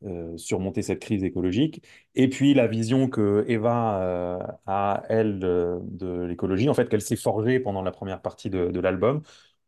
euh, 0.05 0.37
surmonter 0.37 0.83
cette 0.83 1.00
crise 1.00 1.25
écologique. 1.25 1.85
Et 2.15 2.29
puis 2.29 2.55
la 2.55 2.67
vision 2.67 3.09
que 3.09 3.45
Eva 3.49 4.59
a, 4.67 5.03
elle, 5.09 5.38
de, 5.38 5.79
de 5.83 6.23
l'écologie, 6.23 6.69
en 6.69 6.75
fait, 6.75 6.88
qu'elle 6.88 7.00
s'est 7.03 7.17
forgée 7.17 7.61
pendant 7.61 7.83
la 7.83 7.91
première 7.91 8.23
partie 8.23 8.50
de, 8.50 8.69
de 8.71 8.81
l'album, 8.81 9.23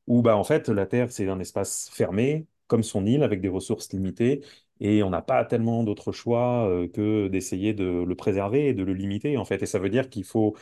où 0.07 0.23
bah, 0.23 0.37
en 0.37 0.45
fait, 0.45 0.69
la 0.69 0.87
Terre, 0.87 1.11
c'est 1.13 1.29
un 1.29 1.41
espace 1.41 1.91
fermé, 1.93 2.47
comme 2.67 2.83
son 2.83 3.07
île, 3.07 3.23
avec 3.23 3.41
des 3.41 3.49
ressources 3.49 3.93
limitées. 3.93 4.45
Et 4.81 5.03
on 5.03 5.11
n'a 5.11 5.23
pas 5.23 5.45
tellement 5.45 5.85
d'autre 5.85 6.13
choix 6.13 6.69
euh, 6.69 6.89
que 6.89 7.29
d'essayer 7.29 7.75
de 7.75 7.85
le 8.05 8.15
préserver 8.17 8.69
et 8.69 8.75
de 8.75 8.83
le 8.83 8.95
limiter, 8.95 9.37
en 9.37 9.45
fait. 9.45 9.63
Et 9.63 9.67
ça 9.67 9.79
veut 9.79 9.91
dire 9.91 10.09
qu'il 10.11 10.25
faut, 10.25 10.57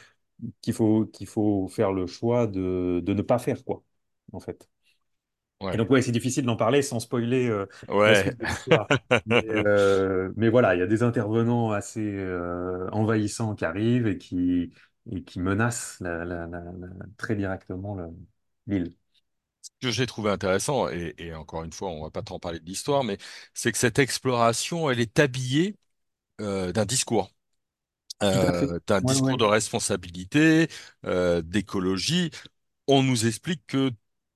qu'il 0.62 0.74
faut, 0.74 1.06
qu'il 1.06 1.26
faut 1.28 1.68
faire 1.68 1.92
le 1.92 2.06
choix 2.06 2.46
de, 2.46 3.00
de 3.04 3.14
ne 3.14 3.22
pas 3.22 3.38
faire, 3.38 3.64
quoi, 3.64 3.84
en 4.32 4.40
fait. 4.40 4.68
Et 5.72 5.76
donc, 5.76 5.90
ouais, 5.90 6.02
c'est 6.02 6.12
difficile 6.12 6.44
d'en 6.46 6.56
parler 6.56 6.82
sans 6.82 7.00
spoiler 7.00 7.48
euh, 7.48 7.66
Ouais. 7.88 8.36
Mais, 9.26 9.46
euh, 9.50 10.32
mais 10.36 10.48
voilà, 10.48 10.74
il 10.74 10.78
y 10.78 10.82
a 10.82 10.86
des 10.86 11.02
intervenants 11.02 11.70
assez 11.72 12.00
euh, 12.00 12.88
envahissants 12.92 13.54
qui 13.54 13.64
arrivent 13.66 14.06
et 14.06 14.16
qui, 14.18 14.72
et 15.10 15.22
qui 15.24 15.40
menacent 15.40 16.00
la- 16.00 16.24
la- 16.24 16.46
la- 16.46 16.60
la- 16.62 16.88
très 17.18 17.36
directement 17.36 17.94
le- 17.94 18.08
l'île. 18.66 18.94
Ce 19.80 19.86
que 19.88 19.92
j'ai 19.92 20.06
trouvé 20.06 20.30
intéressant, 20.30 20.88
et, 20.88 21.14
et 21.18 21.34
encore 21.34 21.62
une 21.62 21.72
fois, 21.72 21.90
on 21.90 22.02
va 22.02 22.10
pas 22.10 22.22
trop 22.22 22.38
parler 22.40 22.58
de 22.58 22.64
l'histoire, 22.66 23.04
mais 23.04 23.16
c'est 23.54 23.70
que 23.72 23.78
cette 23.78 23.98
exploration, 24.00 24.90
elle 24.90 24.98
est 25.00 25.18
habillée 25.20 25.76
euh, 26.40 26.72
d'un 26.72 26.86
discours. 26.86 27.30
Euh, 28.22 28.80
d'un 28.86 29.00
Ouais, 29.00 29.14
discours 29.14 29.36
ouais. 29.36 29.38
de 29.38 29.44
responsabilité, 29.44 30.68
euh, 31.06 31.42
d'écologie. 31.42 32.30
On 32.88 33.02
nous 33.04 33.26
explique 33.26 33.66
que 33.68 33.92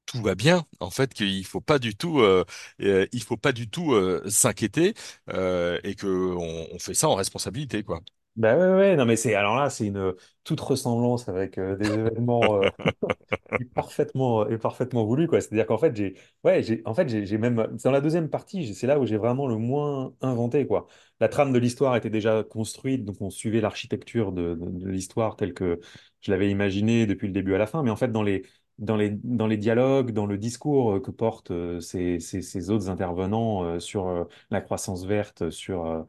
tout 0.06 0.22
va 0.22 0.34
bien, 0.36 0.66
en 0.80 0.90
fait, 0.90 1.14
qu'il 1.14 1.44
faut 1.46 1.60
pas 1.62 1.78
du 1.80 1.96
tout, 1.96 2.20
euh, 2.20 2.44
il 2.80 3.22
faut 3.24 3.36
pas 3.38 3.52
du 3.52 3.70
tout 3.70 3.94
s'inquiéter 4.28 4.94
et 5.28 5.94
que 5.96 6.06
on, 6.36 6.68
on 6.74 6.78
fait 6.80 6.94
ça 6.94 7.08
en 7.08 7.14
responsabilité, 7.16 7.82
quoi. 7.84 8.00
Bah 8.36 8.56
ouais, 8.56 8.74
ouais, 8.74 8.96
non, 8.96 9.04
mais 9.04 9.16
c'est 9.16 9.34
alors 9.34 9.56
là, 9.56 9.68
c'est 9.68 9.86
une 9.86 10.14
toute 10.42 10.60
ressemblance 10.60 11.28
avec 11.28 11.58
euh, 11.58 11.76
des 11.76 11.98
événements 11.98 12.56
euh, 12.64 12.70
est 13.60 13.64
parfaitement, 13.66 14.48
est 14.48 14.56
parfaitement 14.58 15.04
voulu, 15.04 15.26
quoi. 15.28 15.40
C'est-à-dire 15.42 15.66
qu'en 15.66 15.76
fait, 15.78 15.94
j'ai, 15.94 16.14
ouais, 16.44 16.62
j'ai, 16.62 16.80
en 16.86 16.94
fait, 16.94 17.08
j'ai 17.10 17.26
j'ai 17.26 17.36
même, 17.38 17.56
dans 17.84 17.90
la 17.90 18.00
deuxième 18.00 18.30
partie, 18.30 18.64
j'ai- 18.64 18.72
c'est 18.74 18.86
là 18.86 18.98
où 18.98 19.04
j'ai 19.06 19.18
vraiment 19.18 19.46
le 19.48 19.58
moins 19.58 20.14
inventé, 20.22 20.66
quoi. 20.66 20.86
La 21.20 21.28
trame 21.28 21.52
de 21.52 21.58
l'histoire 21.58 21.94
était 21.96 22.08
déjà 22.10 22.42
construite, 22.42 23.04
donc 23.04 23.16
on 23.20 23.28
suivait 23.30 23.60
l'architecture 23.60 24.32
de, 24.32 24.54
de, 24.54 24.66
de 24.70 24.88
l'histoire 24.90 25.36
telle 25.36 25.52
que 25.54 25.80
je 26.22 26.30
l'avais 26.30 26.50
imaginée 26.50 27.06
depuis 27.06 27.26
le 27.26 27.34
début 27.34 27.54
à 27.54 27.58
la 27.58 27.66
fin. 27.66 27.82
Mais 27.82 27.90
en 27.90 27.96
fait, 27.96 28.08
dans 28.12 28.22
les, 28.22 28.44
dans 28.78 28.96
les, 28.96 29.10
dans 29.10 29.46
les 29.46 29.58
dialogues, 29.58 30.12
dans 30.12 30.26
le 30.26 30.38
discours 30.38 30.94
euh, 30.94 31.00
que 31.00 31.10
portent 31.10 31.50
euh, 31.50 31.80
ces, 31.80 32.18
ces, 32.20 32.40
ces 32.42 32.70
autres 32.70 32.88
intervenants 32.88 33.62
euh, 33.64 33.78
sur 33.80 34.08
euh, 34.08 34.24
la 34.50 34.60
croissance 34.62 35.04
verte, 35.04 35.50
sur 35.50 35.84
euh, 35.86 36.02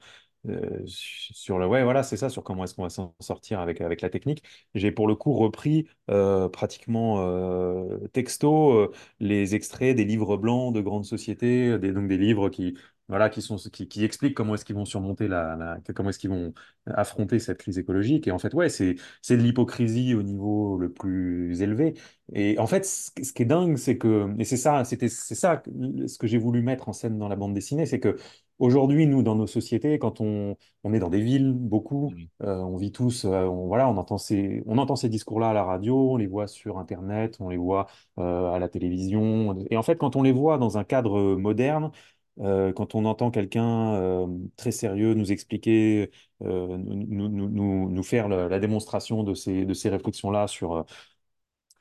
euh, 0.49 0.81
sur 0.85 1.57
le 1.57 1.67
ouais 1.67 1.83
voilà 1.83 2.03
c'est 2.03 2.17
ça 2.17 2.29
sur 2.29 2.43
comment 2.43 2.65
est-ce 2.65 2.75
qu'on 2.75 2.83
va 2.83 2.89
s'en 2.89 3.15
sortir 3.21 3.61
avec 3.61 3.79
avec 3.79 4.01
la 4.01 4.09
technique 4.09 4.43
j'ai 4.75 4.91
pour 4.91 5.07
le 5.07 5.15
coup 5.15 5.33
repris 5.33 5.87
euh, 6.09 6.49
pratiquement 6.49 7.25
euh, 7.25 7.97
texto 8.11 8.91
les 9.19 9.55
extraits 9.55 9.95
des 9.95 10.05
livres 10.05 10.37
blancs 10.37 10.73
de 10.73 10.81
grandes 10.81 11.05
sociétés, 11.05 11.77
donc 11.79 12.07
des 12.07 12.17
livres 12.17 12.49
qui, 12.49 12.75
voilà, 13.09 13.29
qui, 13.29 13.41
sont, 13.41 13.57
qui, 13.57 14.03
expliquent 14.03 14.33
comment 14.35 14.55
est-ce 14.55 14.65
qu'ils 14.65 14.75
vont 14.75 14.85
surmonter 14.85 15.27
la, 15.27 15.77
comment 15.93 16.09
est-ce 16.09 16.19
qu'ils 16.19 16.29
vont 16.29 16.53
affronter 16.87 17.39
cette 17.39 17.59
crise 17.59 17.77
écologique. 17.77 18.27
Et 18.27 18.31
en 18.31 18.39
fait, 18.39 18.53
ouais, 18.53 18.69
c'est, 18.69 18.95
c'est 19.21 19.37
de 19.37 19.41
l'hypocrisie 19.43 20.15
au 20.15 20.23
niveau 20.23 20.77
le 20.77 20.91
plus 20.91 21.61
élevé. 21.61 21.93
Et 22.33 22.57
en 22.59 22.67
fait, 22.67 22.85
ce, 22.85 23.11
ce 23.21 23.33
qui 23.33 23.43
est 23.43 23.45
dingue, 23.45 23.77
c'est 23.77 23.97
que, 23.97 24.29
et 24.39 24.45
c'est 24.45 24.57
ça, 24.57 24.83
c'était, 24.85 25.09
c'est 25.09 25.35
ça 25.35 25.61
ce 26.07 26.17
que 26.17 26.27
j'ai 26.27 26.37
voulu 26.37 26.61
mettre 26.61 26.89
en 26.89 26.93
scène 26.93 27.17
dans 27.17 27.27
la 27.27 27.35
bande 27.35 27.53
dessinée, 27.53 27.85
c'est 27.85 27.99
que 27.99 28.17
aujourd'hui, 28.63 29.07
nous, 29.07 29.23
dans 29.23 29.35
nos 29.35 29.47
sociétés, 29.47 29.99
quand 29.99 30.21
on, 30.21 30.55
on 30.83 30.93
est 30.93 30.99
dans 30.99 31.09
des 31.09 31.21
villes, 31.21 31.51
beaucoup, 31.53 32.11
euh, 32.43 32.57
on 32.57 32.77
vit 32.77 32.91
tous, 32.91 33.25
euh, 33.25 33.43
on, 33.45 33.67
voilà, 33.67 33.89
on 33.89 33.97
entend 33.97 34.17
ces, 34.17 34.63
on 34.65 34.77
entend 34.77 34.95
ces 34.95 35.09
discours-là 35.09 35.49
à 35.49 35.53
la 35.53 35.63
radio, 35.63 36.11
on 36.13 36.17
les 36.17 36.27
voit 36.27 36.47
sur 36.47 36.77
Internet, 36.79 37.37
on 37.39 37.49
les 37.49 37.57
voit 37.57 37.87
euh, 38.19 38.51
à 38.51 38.59
la 38.59 38.69
télévision. 38.69 39.55
Et 39.69 39.77
en 39.77 39.83
fait, 39.83 39.97
quand 39.97 40.15
on 40.15 40.23
les 40.23 40.31
voit 40.31 40.57
dans 40.57 40.77
un 40.77 40.83
cadre 40.83 41.35
moderne, 41.35 41.91
quand 42.39 42.95
on 42.95 43.05
entend 43.05 43.29
quelqu'un 43.29 44.27
très 44.57 44.71
sérieux 44.71 45.13
nous 45.13 45.31
expliquer, 45.31 46.09
nous, 46.41 47.29
nous, 47.29 48.03
faire 48.03 48.27
la, 48.27 48.47
la 48.49 48.59
démonstration 48.59 49.23
de 49.23 49.35
ces, 49.35 49.65
de 49.65 49.73
ces 49.75 49.89
réflexions-là 49.89 50.47
sur, 50.47 50.83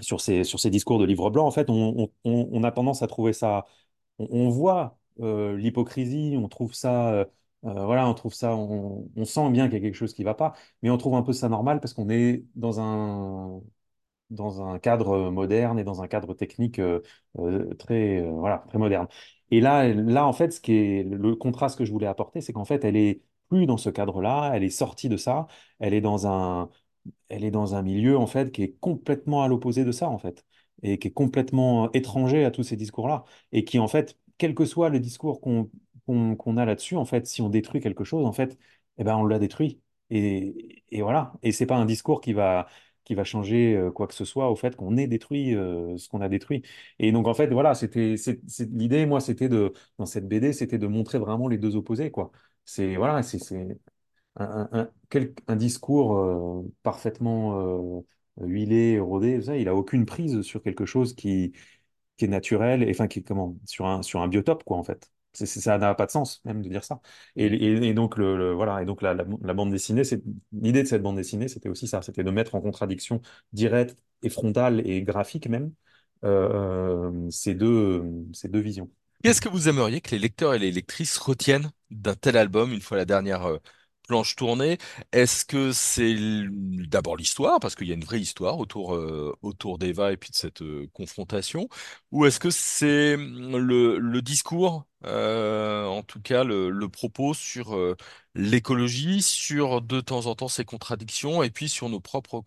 sur 0.00 0.20
ces, 0.20 0.44
sur 0.44 0.60
ces 0.60 0.70
discours 0.70 0.98
de 0.98 1.04
livre 1.04 1.30
blanc, 1.30 1.46
en 1.46 1.50
fait, 1.50 1.70
on, 1.70 2.10
on, 2.24 2.48
on 2.52 2.64
a 2.64 2.72
tendance 2.72 3.02
à 3.02 3.06
trouver 3.06 3.32
ça 3.32 3.64
on, 4.18 4.50
voit 4.50 4.98
l'hypocrisie, 5.18 6.36
on 6.38 6.48
trouve 6.48 6.74
ça, 6.74 7.12
euh, 7.12 7.24
euh, 7.64 7.84
voilà, 7.86 8.08
on 8.08 8.14
trouve 8.14 8.34
ça, 8.34 8.56
on, 8.56 9.08
sent 9.24 9.50
bien 9.50 9.66
qu'il 9.66 9.74
y 9.74 9.76
a 9.78 9.80
quelque 9.80 9.94
chose 9.94 10.14
qui 10.14 10.24
va 10.24 10.34
pas, 10.34 10.54
mais 10.82 10.90
on 10.90 10.98
trouve 10.98 11.14
un 11.14 11.22
peu 11.22 11.32
ça 11.32 11.48
normal 11.48 11.80
parce 11.80 11.94
qu'on 11.94 12.10
est 12.10 12.44
dans 12.54 12.80
un, 12.80 13.60
dans 14.32 14.62
un 14.62 14.78
cadre 14.78 15.30
moderne 15.30 15.78
et 15.78 15.84
dans 15.84 16.02
un 16.02 16.08
cadre 16.08 16.34
technique 16.34 16.78
euh, 16.78 17.00
euh, 17.38 17.74
très, 17.74 18.20
euh, 18.20 18.30
voilà, 18.32 18.64
très 18.68 18.78
moderne. 18.78 19.08
Et 19.50 19.60
là, 19.60 19.88
là, 19.92 20.26
en 20.26 20.32
fait, 20.32 20.52
ce 20.52 20.60
qui 20.60 20.72
est 20.74 21.04
le 21.04 21.36
contraste 21.36 21.78
que 21.78 21.84
je 21.84 21.92
voulais 21.92 22.06
apporter, 22.06 22.40
c'est 22.40 22.52
qu'en 22.52 22.64
fait, 22.64 22.84
elle 22.84 22.96
est 22.96 23.22
plus 23.48 23.66
dans 23.66 23.76
ce 23.76 23.90
cadre-là, 23.90 24.52
elle 24.54 24.64
est 24.64 24.70
sortie 24.70 25.08
de 25.08 25.16
ça, 25.18 25.46
elle 25.78 25.94
est 25.94 26.00
dans 26.00 26.26
un, 26.26 26.70
elle 27.28 27.44
est 27.44 27.50
dans 27.50 27.74
un 27.74 27.82
milieu 27.82 28.16
en 28.18 28.26
fait 28.26 28.52
qui 28.52 28.62
est 28.62 28.76
complètement 28.80 29.42
à 29.42 29.48
l'opposé 29.48 29.84
de 29.84 29.92
ça 29.92 30.08
en 30.08 30.18
fait 30.18 30.44
et 30.82 30.98
qui 30.98 31.08
est 31.08 31.12
complètement 31.12 31.90
étranger 31.92 32.44
à 32.44 32.50
tous 32.50 32.62
ces 32.62 32.76
discours-là 32.76 33.24
et 33.52 33.64
qui 33.64 33.78
en 33.78 33.88
fait 33.88 34.18
quel 34.42 34.56
que 34.56 34.64
soit 34.64 34.88
le 34.88 34.98
discours 34.98 35.40
qu'on 35.40 36.56
a 36.56 36.64
là-dessus 36.64 36.96
en 36.96 37.04
fait 37.04 37.26
si 37.28 37.42
on 37.42 37.48
détruit 37.48 37.80
quelque 37.80 38.02
chose 38.02 38.26
en 38.26 38.32
fait 38.32 38.58
eh 38.98 39.04
ben 39.04 39.16
on 39.16 39.24
l'a 39.24 39.38
détruit. 39.38 39.80
Et, 40.10 40.82
et 40.90 41.00
voilà. 41.02 41.32
Et 41.42 41.52
c'est 41.52 41.64
pas 41.66 41.76
un 41.76 41.84
discours 41.86 42.20
qui 42.20 42.32
va 42.32 42.66
changer 43.24 43.76
euh, 43.76 43.92
quoi 43.92 44.08
que 44.08 44.14
ce 44.14 44.24
soit 44.24 44.50
au 44.50 44.56
fait 44.56 44.74
qu'on 44.76 44.96
ait 44.96 45.06
détruit 45.06 45.54
euh, 45.54 45.96
ce 45.96 46.08
qu'on 46.08 46.20
a 46.20 46.28
détruit. 46.28 46.62
Et 46.98 47.12
donc 47.12 47.28
en 47.28 47.34
fait 47.34 47.48
voilà 47.52 47.74
c'était 47.74 48.16
l'idée 48.72 49.06
moi 49.06 49.20
c'était 49.20 49.48
de 49.48 49.72
dans 49.98 50.06
cette 50.06 50.26
BD 50.28 50.52
c'était 50.52 50.78
de 50.78 50.86
montrer 50.88 51.18
vraiment 51.18 51.46
les 51.48 51.58
deux 51.58 51.76
opposés 51.76 52.10
quoi. 52.10 52.32
C'est 52.64 52.96
voilà 52.96 53.22
c'est 53.22 53.38
un, 54.36 55.56
discours 55.56 56.16
euh, 56.16 56.62
parfaitement 56.82 58.02
huilé, 58.40 58.98
rodé, 58.98 59.42
ça, 59.42 59.56
il 59.56 59.68
a 59.68 59.74
aucune 59.74 60.06
prise 60.06 60.42
sur 60.42 60.62
quelque 60.62 60.86
chose 60.86 61.14
qui, 61.14 61.52
qui 62.22 62.26
est 62.26 62.28
naturel, 62.28 62.82
et 62.82 62.90
enfin, 62.90 63.08
qui, 63.08 63.22
comment, 63.24 63.56
sur 63.66 63.86
un, 63.86 64.02
sur 64.02 64.20
un 64.22 64.28
biotope, 64.28 64.64
quoi, 64.64 64.76
en 64.78 64.84
fait. 64.84 65.10
C'est, 65.34 65.46
c'est- 65.46 65.60
ça 65.60 65.78
n'a 65.78 65.94
pas 65.94 66.06
de 66.06 66.10
sens, 66.10 66.40
même, 66.44 66.62
de 66.62 66.68
dire 66.68 66.84
ça. 66.84 67.00
Et, 67.36 67.46
Mm. 67.50 67.54
et- 67.56 67.88
et 67.88 67.94
donc, 67.94 68.16
le, 68.18 68.36
le- 68.36 68.52
voilà, 68.52 68.82
et 68.82 68.84
donc 68.84 69.02
la, 69.02 69.14
la, 69.14 69.24
la 69.42 69.54
bande 69.54 69.70
dessinée, 69.70 70.04
c'est, 70.04 70.22
l'idée 70.52 70.82
de 70.82 70.88
cette 70.88 71.02
bande 71.02 71.16
dessinée, 71.16 71.48
c'était 71.48 71.68
aussi 71.68 71.86
ça, 71.88 72.02
c'était 72.02 72.24
de 72.24 72.30
mettre 72.30 72.54
en 72.54 72.60
contradiction 72.60 73.20
directe 73.52 73.96
et 74.22 74.28
frontale 74.30 74.86
et 74.86 75.02
graphique 75.02 75.48
même 75.48 75.72
euh, 76.24 77.10
euh, 77.10 77.30
ces 77.30 77.54
deux, 77.54 78.04
ces 78.32 78.48
deux 78.48 78.60
visions. 78.60 78.90
Qu'est-ce 79.22 79.40
que 79.40 79.48
vous 79.48 79.68
aimeriez 79.68 80.00
que 80.00 80.10
les 80.10 80.18
lecteurs 80.18 80.54
et 80.54 80.58
les 80.58 80.72
lectrices 80.72 81.16
retiennent 81.18 81.70
d'un 81.90 82.14
tel 82.14 82.36
album 82.36 82.72
une 82.72 82.80
fois 82.80 82.96
la 82.96 83.04
dernière 83.04 83.44
euh, 83.46 83.58
planche 84.06 84.36
tournée? 84.36 84.78
Est-ce 85.12 85.44
que 85.44 85.72
c'est 85.72 86.14
d'abord 86.88 87.16
l'histoire, 87.16 87.60
parce 87.60 87.74
qu'il 87.74 87.88
y 87.88 87.92
a 87.92 87.94
une 87.94 88.04
vraie 88.04 88.20
histoire 88.20 88.58
autour, 88.58 88.94
euh, 88.94 89.34
d'Eva 89.78 90.12
et 90.12 90.16
puis 90.16 90.30
de 90.30 90.36
cette 90.36 90.62
euh, 90.62 90.88
confrontation, 90.92 91.68
ou 92.10 92.26
est-ce 92.26 92.38
que 92.40 92.50
c'est 92.50 93.16
mm, 93.16 93.56
le, 93.56 94.22
discours, 94.22 94.86
euh, 95.04 95.86
en 95.86 96.02
tout 96.02 96.20
cas 96.20 96.44
le, 96.44 96.88
propos 96.88 97.34
sur 97.34 97.76
l'écologie, 98.34 99.22
sur 99.22 99.80
de 99.82 100.00
temps 100.00 100.26
en 100.26 100.34
temps 100.34 100.48
ses 100.48 100.64
contradictions, 100.64 101.42
et 101.42 101.50
puis 101.50 101.68
sur 101.68 101.88
nos 101.88 102.00
propres 102.00 102.42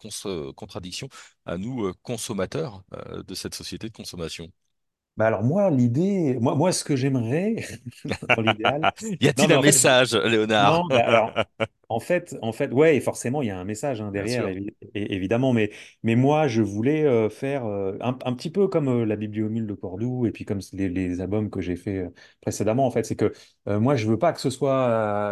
contradictions 0.55 1.09
à 1.45 1.57
nous, 1.57 1.91
consommateurs, 2.03 2.83
de 3.27 3.35
cette 3.35 3.55
société 3.55 3.87
de 3.89 3.93
consommation? 3.93 4.51
Bah 5.17 5.27
alors 5.27 5.43
moi, 5.43 5.69
l'idée, 5.71 6.37
moi, 6.41 6.55
moi, 6.55 6.71
ce 6.73 6.83
que 6.83 6.95
j'aimerais 6.95 7.55
dans 8.35 8.41
l'idéal, 8.41 8.91
Y 9.19 9.27
a-t-il 9.27 9.51
un 9.53 9.59
fait, 9.59 9.59
message, 9.59 10.13
Léonard? 10.15 10.81
Non, 10.81 10.89
bah 10.89 11.01
alors, 11.05 11.41
en 11.89 11.99
fait, 11.99 12.35
en 12.41 12.53
fait, 12.53 12.71
ouais, 12.73 12.97
et 12.97 13.01
forcément, 13.01 13.41
il 13.41 13.47
y 13.49 13.51
a 13.51 13.59
un 13.59 13.65
message 13.65 14.01
hein, 14.01 14.11
derrière, 14.11 14.45
évi- 14.47 14.73
évidemment, 14.95 15.53
mais, 15.53 15.71
mais 16.03 16.15
moi, 16.15 16.47
je 16.47 16.61
voulais 16.61 17.05
euh, 17.05 17.29
faire 17.29 17.65
euh, 17.65 17.97
un, 18.01 18.17
un 18.25 18.33
petit 18.35 18.49
peu 18.51 18.67
comme 18.69 18.87
euh, 18.89 19.05
la 19.05 19.15
Bibliomule 19.17 19.67
de 19.67 19.73
Cordoue, 19.75 20.25
et 20.27 20.31
puis 20.31 20.45
comme 20.45 20.59
les, 20.73 20.89
les 20.89 21.21
albums 21.21 21.49
que 21.49 21.61
j'ai 21.61 21.75
fait 21.75 22.09
précédemment, 22.41 22.85
en 22.87 22.91
fait, 22.91 23.05
c'est 23.05 23.15
que 23.17 23.33
moi, 23.67 23.95
je 23.95 24.07
veux 24.07 24.19
pas 24.19 24.33
que 24.33 24.41
ce 24.41 24.49
soit 24.49 24.85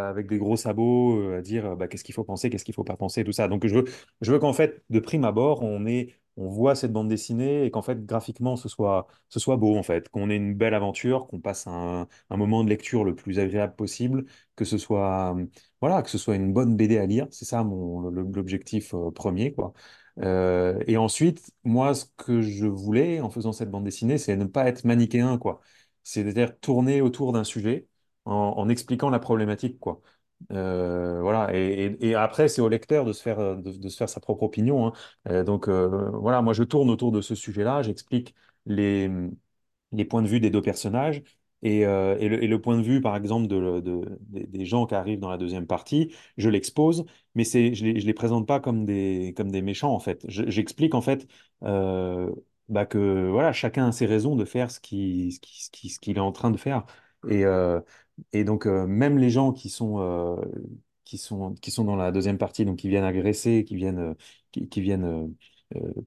avec 0.10 0.28
des 0.28 0.38
gros 0.40 0.58
sabots 0.58 1.34
à 1.34 1.42
dire 1.42 1.76
bah, 1.78 1.88
qu'est-ce 1.88 2.04
qu'il 2.04 2.16
faut 2.16 2.24
penser, 2.24 2.50
qu'est-ce 2.50 2.66
qu'il 2.66 2.74
faut 2.76 2.84
pas 2.84 2.98
penser, 2.98 3.24
tout 3.24 3.32
ça. 3.32 3.48
Donc, 3.48 3.66
je 3.68 3.76
veux, 3.76 3.86
je 4.22 4.32
veux 4.32 4.40
qu'en 4.40 4.54
fait, 4.54 4.84
de 4.90 5.00
prime 5.00 5.24
abord, 5.26 5.62
on 5.64 5.86
ait, 5.86 6.16
on 6.38 6.50
voit 6.50 6.76
cette 6.76 6.92
bande 6.92 7.08
dessinée 7.10 7.66
et 7.66 7.72
qu'en 7.72 7.82
fait, 7.82 8.06
graphiquement, 8.06 8.56
ce 8.56 8.70
soit, 8.70 9.08
ce 9.30 9.40
soit 9.40 9.58
beau, 9.58 9.78
en 9.78 9.84
fait, 9.84 10.10
qu'on 10.10 10.30
ait 10.30 10.36
une 10.36 10.56
belle 10.56 10.74
aventure, 10.74 11.28
qu'on 11.28 11.40
passe 11.40 11.68
un, 11.68 12.08
moment 12.30 12.64
de 12.64 12.70
lecture 12.70 13.04
le 13.04 13.16
plus 13.16 13.40
agréable 13.40 13.76
possible, 13.76 14.26
que 14.56 14.66
ce 14.66 14.78
soit 14.78 15.36
voilà, 15.82 16.02
que 16.02 16.10
ce 16.10 16.18
soit 16.18 16.36
une 16.36 16.54
bonne 16.54 16.76
BD 16.78 16.98
à 16.98 17.06
lire, 17.06 17.28
c'est 17.32 17.46
ça 17.46 17.64
mon 17.64 18.10
l'objectif 18.10 18.94
euh, 18.94 19.12
premier, 19.12 19.54
quoi. 19.54 19.74
Euh, 20.20 20.82
et 20.88 20.98
ensuite, 20.98 21.52
moi, 21.64 21.94
ce 21.96 22.06
que 22.18 22.42
je 22.42 22.66
voulais 22.68 23.20
en 23.20 23.30
faisant 23.30 23.52
cette 23.52 23.72
bande 23.72 23.84
dessinée, 23.84 24.18
c'est 24.18 24.36
ne 24.38 24.46
pas 24.46 24.68
être 24.68 24.86
manichéen, 24.86 25.38
quoi. 25.38 25.62
C'est-à-dire 26.04 26.58
tourner 26.60 27.02
autour 27.02 27.34
d'un 27.34 27.44
sujet 27.44 27.88
en, 28.26 28.34
en 28.34 28.70
expliquant 28.70 29.10
la 29.10 29.20
problématique, 29.20 29.80
quoi. 29.80 30.02
Euh, 30.52 31.22
voilà. 31.22 31.50
Et, 31.56 32.16
après, 32.16 32.48
c'est 32.48 32.62
au 32.62 32.70
lecteur 32.70 33.06
de 33.06 33.14
se 33.14 33.22
faire 33.22 33.40
euh, 33.40 33.56
de, 33.56 33.90
se 33.90 33.98
faire 33.98 34.10
sa 34.10 34.20
propre 34.20 34.44
opinion, 34.44 34.88
hein. 34.88 34.94
Euh, 35.30 35.44
donc 35.44 35.68
voilà, 35.70 36.42
moi, 36.42 36.54
je 36.54 36.64
tourne 36.64 36.90
autour 36.90 37.12
de 37.12 37.22
ce 37.22 37.36
sujet-là, 37.36 37.82
j'explique 37.82 38.36
les 38.66 39.10
les 39.92 40.06
points 40.06 40.22
de 40.24 40.28
vue 40.28 40.40
des 40.40 40.50
deux 40.50 40.62
personnages. 40.62 41.24
Et, 41.66 41.82
et 41.82 42.28
le, 42.48 42.58
point 42.62 42.78
de 42.78 42.84
vue, 42.84 43.02
par 43.02 43.16
exemple, 43.16 43.48
de, 43.48 43.80
de- 43.80 44.20
des 44.48 44.66
gens 44.66 44.86
qui 44.86 44.96
arrivent 44.96 45.20
dans 45.20 45.30
la 45.30 45.38
deuxième 45.38 45.66
partie, 45.68 46.14
je 46.38 46.50
l'expose, 46.50 47.06
mais 47.36 47.46
je 47.46 47.58
les, 47.86 48.00
je 48.02 48.06
les 48.06 48.14
présente 48.14 48.48
pas 48.48 48.60
comme 48.60 48.86
des, 48.86 49.34
comme 49.38 49.52
des 49.52 49.62
méchants, 49.62 49.94
en 49.94 50.00
fait. 50.00 50.26
Je- 50.30 50.50
J'explique, 50.50 50.94
en 50.96 51.02
fait, 51.02 51.28
bah, 52.70 52.86
que 52.86 53.30
voilà, 53.30 53.52
chacun 53.54 53.88
a 53.88 53.92
ses 53.92 54.06
raisons 54.06 54.36
de 54.36 54.46
faire 54.46 54.72
ce 54.72 54.80
qu'il 54.80 55.40
qui- 55.40 55.98
qui- 56.00 56.12
est 56.12 56.20
en 56.20 56.32
train 56.32 56.52
de 56.52 56.58
faire. 56.58 56.86
Et, 57.30 57.46
et 58.32 58.44
donc, 58.44 58.66
euh, 58.66 58.86
même 58.88 59.18
les 59.18 59.30
gens 59.30 59.54
qui 59.54 59.70
sont, 59.70 60.00
euh, 60.00 60.36
qui 61.06 61.18
sont, 61.18 61.54
qui 61.56 61.72
sont 61.72 61.84
dans 61.84 61.96
la 61.96 62.12
deuxième 62.12 62.38
partie, 62.38 62.66
donc 62.66 62.78
qui 62.78 62.90
viennent 62.90 63.04
agresser, 63.04 63.64
qui 63.66 63.76
viennent, 63.76 64.00
euh, 64.00 64.14
qui, 64.52 64.82
viennent 64.82 65.34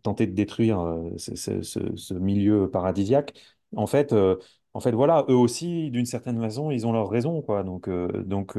tenter 0.02 0.26
de 0.26 0.32
détruire 0.32 0.78
ce, 1.16 2.14
milieu 2.14 2.70
paradisiaque, 2.70 3.34
en 3.74 3.86
fait, 3.86 4.14
en 4.74 4.80
fait, 4.80 4.92
voilà, 4.92 5.24
eux 5.28 5.34
aussi, 5.34 5.90
d'une 5.90 6.06
certaine 6.06 6.40
façon, 6.40 6.70
ils 6.70 6.86
ont 6.86 6.92
leurs 6.92 7.08
raisons, 7.10 7.42
quoi. 7.42 7.64
Donc, 7.64 7.88
donc, 7.88 8.56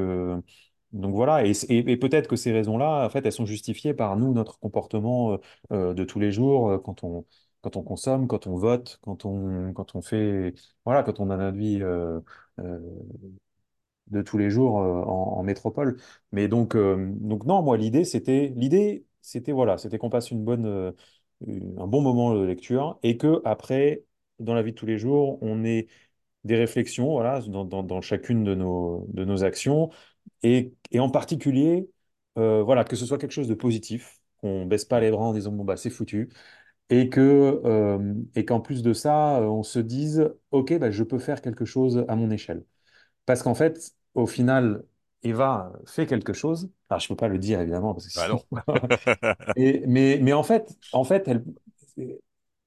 donc 0.92 1.16
voilà. 1.16 1.46
Et, 1.46 1.54
et- 1.70 1.98
peut-être 1.98 2.28
que 2.28 2.36
ces 2.36 2.52
raisons-là, 2.52 3.06
en 3.06 3.10
fait, 3.10 3.26
elles 3.26 3.32
sont 3.32 3.46
justifiées 3.46 3.94
par 3.94 4.18
nous, 4.18 4.34
notre 4.34 4.60
comportement 4.60 5.38
de 5.72 6.04
tous 6.04 6.20
les 6.20 6.32
jours, 6.32 6.82
quand 6.84 7.04
on, 7.06 7.26
quand 7.62 7.78
on 7.78 7.84
consomme, 7.84 8.28
quand 8.28 8.48
on 8.48 8.58
vote, 8.58 9.00
quand 9.02 9.24
on, 9.26 9.72
quand 9.74 9.96
on 9.96 10.02
fait, 10.02 10.54
voilà, 10.86 11.04
quand 11.04 11.20
on 11.22 11.30
a 11.30 11.38
notre 11.38 11.58
vie 11.58 11.82
de 14.08 14.22
tous 14.22 14.38
les 14.38 14.50
jours 14.50 14.80
euh, 14.82 15.02
en, 15.04 15.44
métropole. 15.44 15.98
Mais 16.32 16.48
donc, 16.48 16.76
euh, 16.76 17.10
donc 17.16 17.46
non, 17.46 17.62
moi, 17.62 17.78
l'idée, 17.78 18.04
c'était, 18.06 18.54
l'idée, 18.56 19.06
c'était 19.22 19.52
voilà, 19.52 19.78
c'était 19.78 19.98
qu'on 19.98 20.10
passe 20.10 20.32
une 20.32 20.44
bonne, 20.46 20.66
euh, 20.66 20.92
un 21.78 21.88
bon 21.88 22.02
moment 22.02 22.34
de 22.36 22.44
lecture 22.46 23.00
et 23.04 23.18
que 23.18 23.42
après, 23.46 24.04
dans 24.40 24.54
la 24.54 24.62
vie 24.64 24.72
de 24.72 24.78
tous 24.78 24.86
les 24.86 24.98
jours, 24.98 25.40
on 25.42 25.64
ait 25.66 25.88
des 26.46 26.56
réflexions, 26.58 27.12
voilà, 27.12 27.42
dans, 27.42 27.66
dans- 27.66 28.02
chacune 28.02 28.44
de 28.44 28.56
nos, 28.56 29.08
de 29.14 29.26
nos 29.26 29.44
actions 29.46 29.90
et, 30.44 30.74
en 31.00 31.10
particulier, 31.10 31.90
euh, 32.38 32.64
voilà, 32.64 32.84
que 32.86 32.96
ce 32.96 33.06
soit 33.06 33.18
quelque 33.18 33.32
chose 33.34 33.48
de 33.48 33.54
positif, 33.56 34.20
qu'on 34.42 34.66
baisse 34.66 34.86
pas 34.86 35.00
les 35.02 35.12
bras 35.12 35.26
en 35.26 35.34
disant 35.34 35.52
bah 35.54 35.78
c'est 35.78 35.90
foutu 35.90 36.30
et 36.90 37.10
que 37.10 37.62
euh, 37.66 38.14
et 38.36 38.46
qu'en 38.46 38.62
plus 38.62 38.82
de 38.84 38.94
ça, 38.94 39.40
euh, 39.42 39.46
on 39.48 39.64
se 39.64 39.80
dise 39.80 40.30
ok 40.52 40.78
bah, 40.80 40.92
je 40.92 41.04
peux 41.04 41.20
faire 41.20 41.42
quelque 41.42 41.66
chose 41.66 42.06
à 42.08 42.16
mon 42.16 42.32
échelle. 42.32 42.64
Parce 43.26 43.44
qu'en 43.44 43.56
fait, 43.56 43.94
au 44.16 44.28
final, 44.28 44.86
Eva 45.24 45.74
fait 45.88 46.08
quelque 46.08 46.34
chose. 46.34 46.72
Alors, 46.90 47.00
je 47.02 47.08
peux 47.10 47.16
pas 47.18 47.28
le 47.30 47.40
dire, 47.40 47.62
évidemment, 47.62 47.94
parce 47.94 48.08
que 48.08 48.14
Bah 48.16 48.28
sinon... 48.28 48.44
Et- 49.56 49.84
mais, 49.88 50.20
mais 50.22 50.34
en 50.34 50.44
fait, 50.44 50.78
en 50.92 51.04
fait 51.04 51.28
elle... 51.28 51.44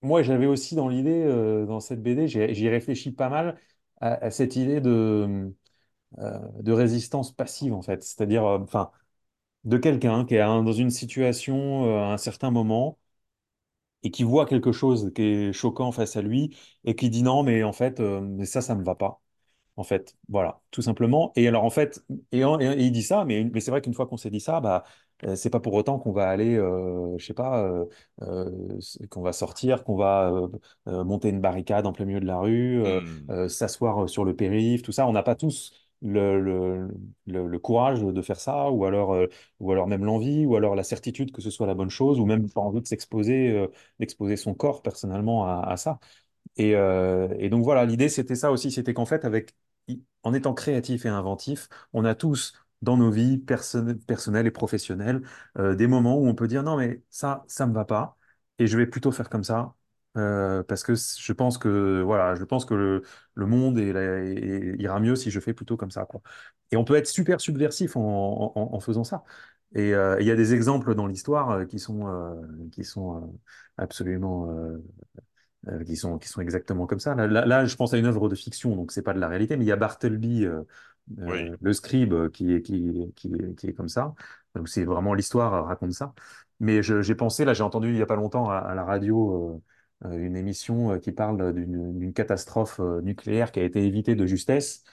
moi, 0.03 0.23
j'avais 0.23 0.47
aussi 0.47 0.75
dans 0.75 0.89
l'idée, 0.89 1.23
euh, 1.25 1.67
dans 1.67 1.81
cette 1.81 2.03
BD, 2.03 2.27
j'y 2.29 2.69
réfléchis 2.69 3.13
pas 3.13 3.29
mal 3.29 3.59
à, 4.01 4.15
à 4.27 4.31
cette 4.31 4.57
idée 4.57 4.81
de, 4.81 5.53
euh, 6.21 6.39
de 6.63 6.73
résistance 6.73 7.33
passive, 7.33 7.75
en 7.75 7.83
fait. 7.83 8.03
C'est-à-dire, 8.05 8.45
enfin, 8.45 8.91
de 9.65 9.79
quelqu'un 9.79 10.27
qui 10.27 10.37
est 10.37 10.41
dans 10.41 10.73
une 10.75 10.91
situation 10.91 11.85
à 12.05 12.15
un 12.15 12.19
certain 12.19 12.53
moment 12.53 13.00
et 14.03 14.11
qui 14.11 14.23
voit 14.25 14.47
quelque 14.47 14.73
chose 14.73 15.13
qui 15.15 15.23
est 15.23 15.53
choquant 15.53 15.93
face 15.93 16.17
à 16.17 16.23
lui 16.23 16.57
et 16.85 16.95
qui 16.97 17.11
dit 17.11 17.23
non, 17.23 17.43
mais 17.43 17.63
en 17.63 17.73
fait, 17.73 18.01
euh, 18.01 18.21
mais 18.21 18.47
ça, 18.47 18.61
ça 18.63 18.75
me 18.75 18.85
va 18.85 18.95
pas 18.95 19.21
en 19.77 19.85
fait. 19.85 20.17
Voilà, 20.29 20.61
tout 20.71 20.83
simplement. 20.83 21.33
Et 21.37 21.49
alors, 21.49 21.65
en 21.65 21.71
fait, 21.71 22.05
et, 22.33 22.45
en- 22.45 22.61
et 22.61 22.77
il 22.85 22.93
dit 22.93 23.03
ça, 23.03 23.25
mais, 23.25 23.45
mais 23.53 23.61
c'est 23.61 23.71
vrai 23.71 23.81
qu'une 23.83 23.95
fois 23.95 24.07
qu'on 24.07 24.17
s'est 24.19 24.31
dit 24.31 24.41
ça, 24.41 24.61
bah, 24.61 24.85
euh, 25.25 25.37
c'est 25.37 25.51
pas 25.51 25.61
pour 25.61 25.75
autant 25.75 25.99
qu'on 25.99 26.13
va 26.13 26.29
aller, 26.29 26.57
euh, 26.57 27.17
je 27.19 27.25
sais 27.27 27.35
pas, 27.35 27.63
euh, 27.65 27.85
euh, 28.23 28.79
qu'on 29.11 29.23
va 29.23 29.33
sortir, 29.33 29.85
qu'on 29.85 29.97
va 29.97 30.33
monter 30.87 31.29
une 31.31 31.41
barricade 31.41 31.87
en 31.87 31.93
plein 31.93 32.05
milieu 32.05 32.21
de 32.21 32.27
la 32.27 32.39
rue, 32.39 32.83
Hmm. 32.83 33.49
s'asseoir 33.49 34.09
sur 34.09 34.25
le 34.25 34.35
périph', 34.37 34.83
tout 34.83 34.93
ça. 34.93 35.07
On 35.07 35.13
n'a 35.13 35.23
pas 35.23 35.35
tous 35.35 35.73
le, 36.03 36.89
le, 37.27 37.59
courage 37.59 38.01
de 38.03 38.23
faire 38.23 38.41
ça, 38.41 38.71
ou 38.71 38.85
alors, 38.85 39.13
euh, 39.15 39.27
ou 39.61 39.73
alors 39.73 39.87
même 39.87 40.05
l'envie, 40.05 40.47
ou 40.47 40.57
alors 40.57 40.75
la 40.75 40.83
certitude 40.83 41.33
que 41.33 41.43
ce 41.43 41.51
soit 41.51 41.67
la 41.67 41.75
bonne 41.75 41.91
chose, 41.91 42.19
ou 42.21 42.27
même 42.27 42.49
pas 42.51 42.63
de 42.73 42.87
s'exposer, 42.87 43.51
euh, 43.51 43.67
d'exposer 43.99 44.37
son 44.37 44.55
corps 44.55 44.83
personnellement 44.83 45.45
à, 45.47 45.77
ça. 45.77 45.99
Et, 46.57 46.75
euh, 46.77 47.29
et 47.39 47.49
donc 47.51 47.65
voilà, 47.65 47.85
l'idée 47.87 48.09
c'était 48.09 48.35
ça 48.37 48.53
aussi, 48.53 48.71
c'était 48.73 48.95
qu'en 48.95 49.07
fait, 49.07 49.25
avec, 49.25 49.55
en 50.23 50.35
étant 50.35 50.55
créatif 50.55 51.07
et 51.07 51.09
inventif, 51.09 51.69
on 51.93 52.05
a 52.05 52.15
tous 52.15 52.55
dans 52.83 52.97
nos 52.97 53.11
vies 53.11 53.39
perso- 53.39 53.95
personnelles 54.07 54.47
et 54.47 54.51
professionnelles 54.51 55.23
des 55.59 55.87
moments 55.87 56.17
où 56.19 56.27
on 56.27 56.35
peut 56.35 56.49
dire 56.49 56.63
non 56.63 56.77
mais 56.79 57.03
ça, 57.11 57.45
ça 57.49 57.67
me 57.67 57.75
va 57.75 57.85
pas 57.85 58.17
et 58.59 58.67
je 58.67 58.77
vais 58.79 58.87
plutôt 58.87 59.13
faire 59.13 59.29
comme 59.29 59.45
ça 59.45 59.75
euh, 60.17 60.63
parce 60.65 60.83
que 60.83 60.95
c- 60.97 61.19
je 61.23 61.33
pense 61.33 61.59
que 61.59 62.03
voilà, 62.03 62.35
je 62.35 62.45
pense 62.45 62.65
que 62.65 62.75
le, 62.75 63.03
le 63.35 63.47
monde 63.47 63.79
ira 63.79 65.01
mieux 65.01 65.17
si 65.17 65.31
je 65.31 65.41
fais 65.41 65.55
plutôt 65.55 65.77
comme 65.77 65.91
ça 65.91 66.05
quoi. 66.05 66.21
Et 66.73 66.77
on 66.77 66.85
peut 66.85 66.95
être 66.97 67.07
super 67.07 67.41
subversif 67.41 67.97
en, 67.97 68.53
en- 68.55 68.75
en 68.75 68.81
faisant 68.81 69.05
ça. 69.05 69.25
Et 69.75 69.95
euh, 69.95 70.17
il 70.21 70.27
y 70.27 70.31
a 70.31 70.37
des 70.37 70.55
exemples 70.55 70.95
dans 70.95 71.07
l'histoire 71.07 71.51
euh, 71.51 71.65
qui 71.65 71.79
sont, 71.79 72.09
euh, 72.09 72.35
qui 72.73 72.85
sont 72.85 73.17
euh, 73.25 73.27
absolument 73.77 74.51
euh, 74.51 74.79
euh, 75.69 75.85
qui 75.85 75.97
sont, 75.97 76.19
qui 76.19 76.29
sont 76.29 76.41
exactement 76.41 76.87
comme 76.87 77.01
ça. 77.01 77.15
Là, 77.15 77.27
là, 77.27 77.47
là, 77.47 77.65
je 77.67 77.77
pense 77.77 77.93
à 77.95 77.99
une 77.99 78.07
œuvre 78.07 78.29
de 78.29 78.35
fiction, 78.35 78.77
donc 78.77 78.93
c'est 78.93 79.03
pas 79.03 79.13
de 79.15 79.19
la 79.21 79.29
réalité, 79.29 79.57
mais 79.57 79.65
il 79.65 79.69
y 79.69 79.73
a 79.73 79.77
Bartleby, 79.77 80.45
euh, 80.47 80.63
Oui. 81.27 81.51
euh, 81.51 81.57
le 81.61 81.73
scribe, 81.73 82.13
euh, 82.15 82.31
qui 82.31 82.53
est, 82.55 82.63
qui, 82.63 83.13
qui, 83.17 83.33
qui 83.57 83.67
est 83.69 83.75
comme 83.75 83.89
ça. 83.89 84.15
Donc 84.55 84.69
c'est 84.69 84.85
vraiment 84.85 85.15
l'histoire 85.15 85.55
euh, 85.55 85.63
raconte 85.63 85.93
ça. 85.93 86.15
Mais 86.61 86.83
je- 86.83 87.03
j'ai 87.03 87.15
pensé, 87.15 87.45
là, 87.45 87.55
j'ai 87.55 87.63
entendu 87.63 87.91
il 87.91 87.97
y 87.99 88.03
a 88.03 88.07
pas 88.07 88.17
longtemps 88.17 88.49
à, 88.51 88.57
à 88.59 88.75
la 88.75 88.85
radio 88.85 89.57
euh, 89.57 89.63
une 90.05 90.37
émission 90.37 90.93
euh, 90.93 90.99
qui 90.99 91.13
parle 91.13 91.53
d'une 91.55 92.13
catastrophe 92.13 92.81
euh, 92.81 93.01
nucléaire 93.03 93.53
qui 93.53 93.61
a 93.61 93.65
été 93.65 93.85
évitée 93.85 94.15
de 94.15 94.27
justesse. 94.27 94.85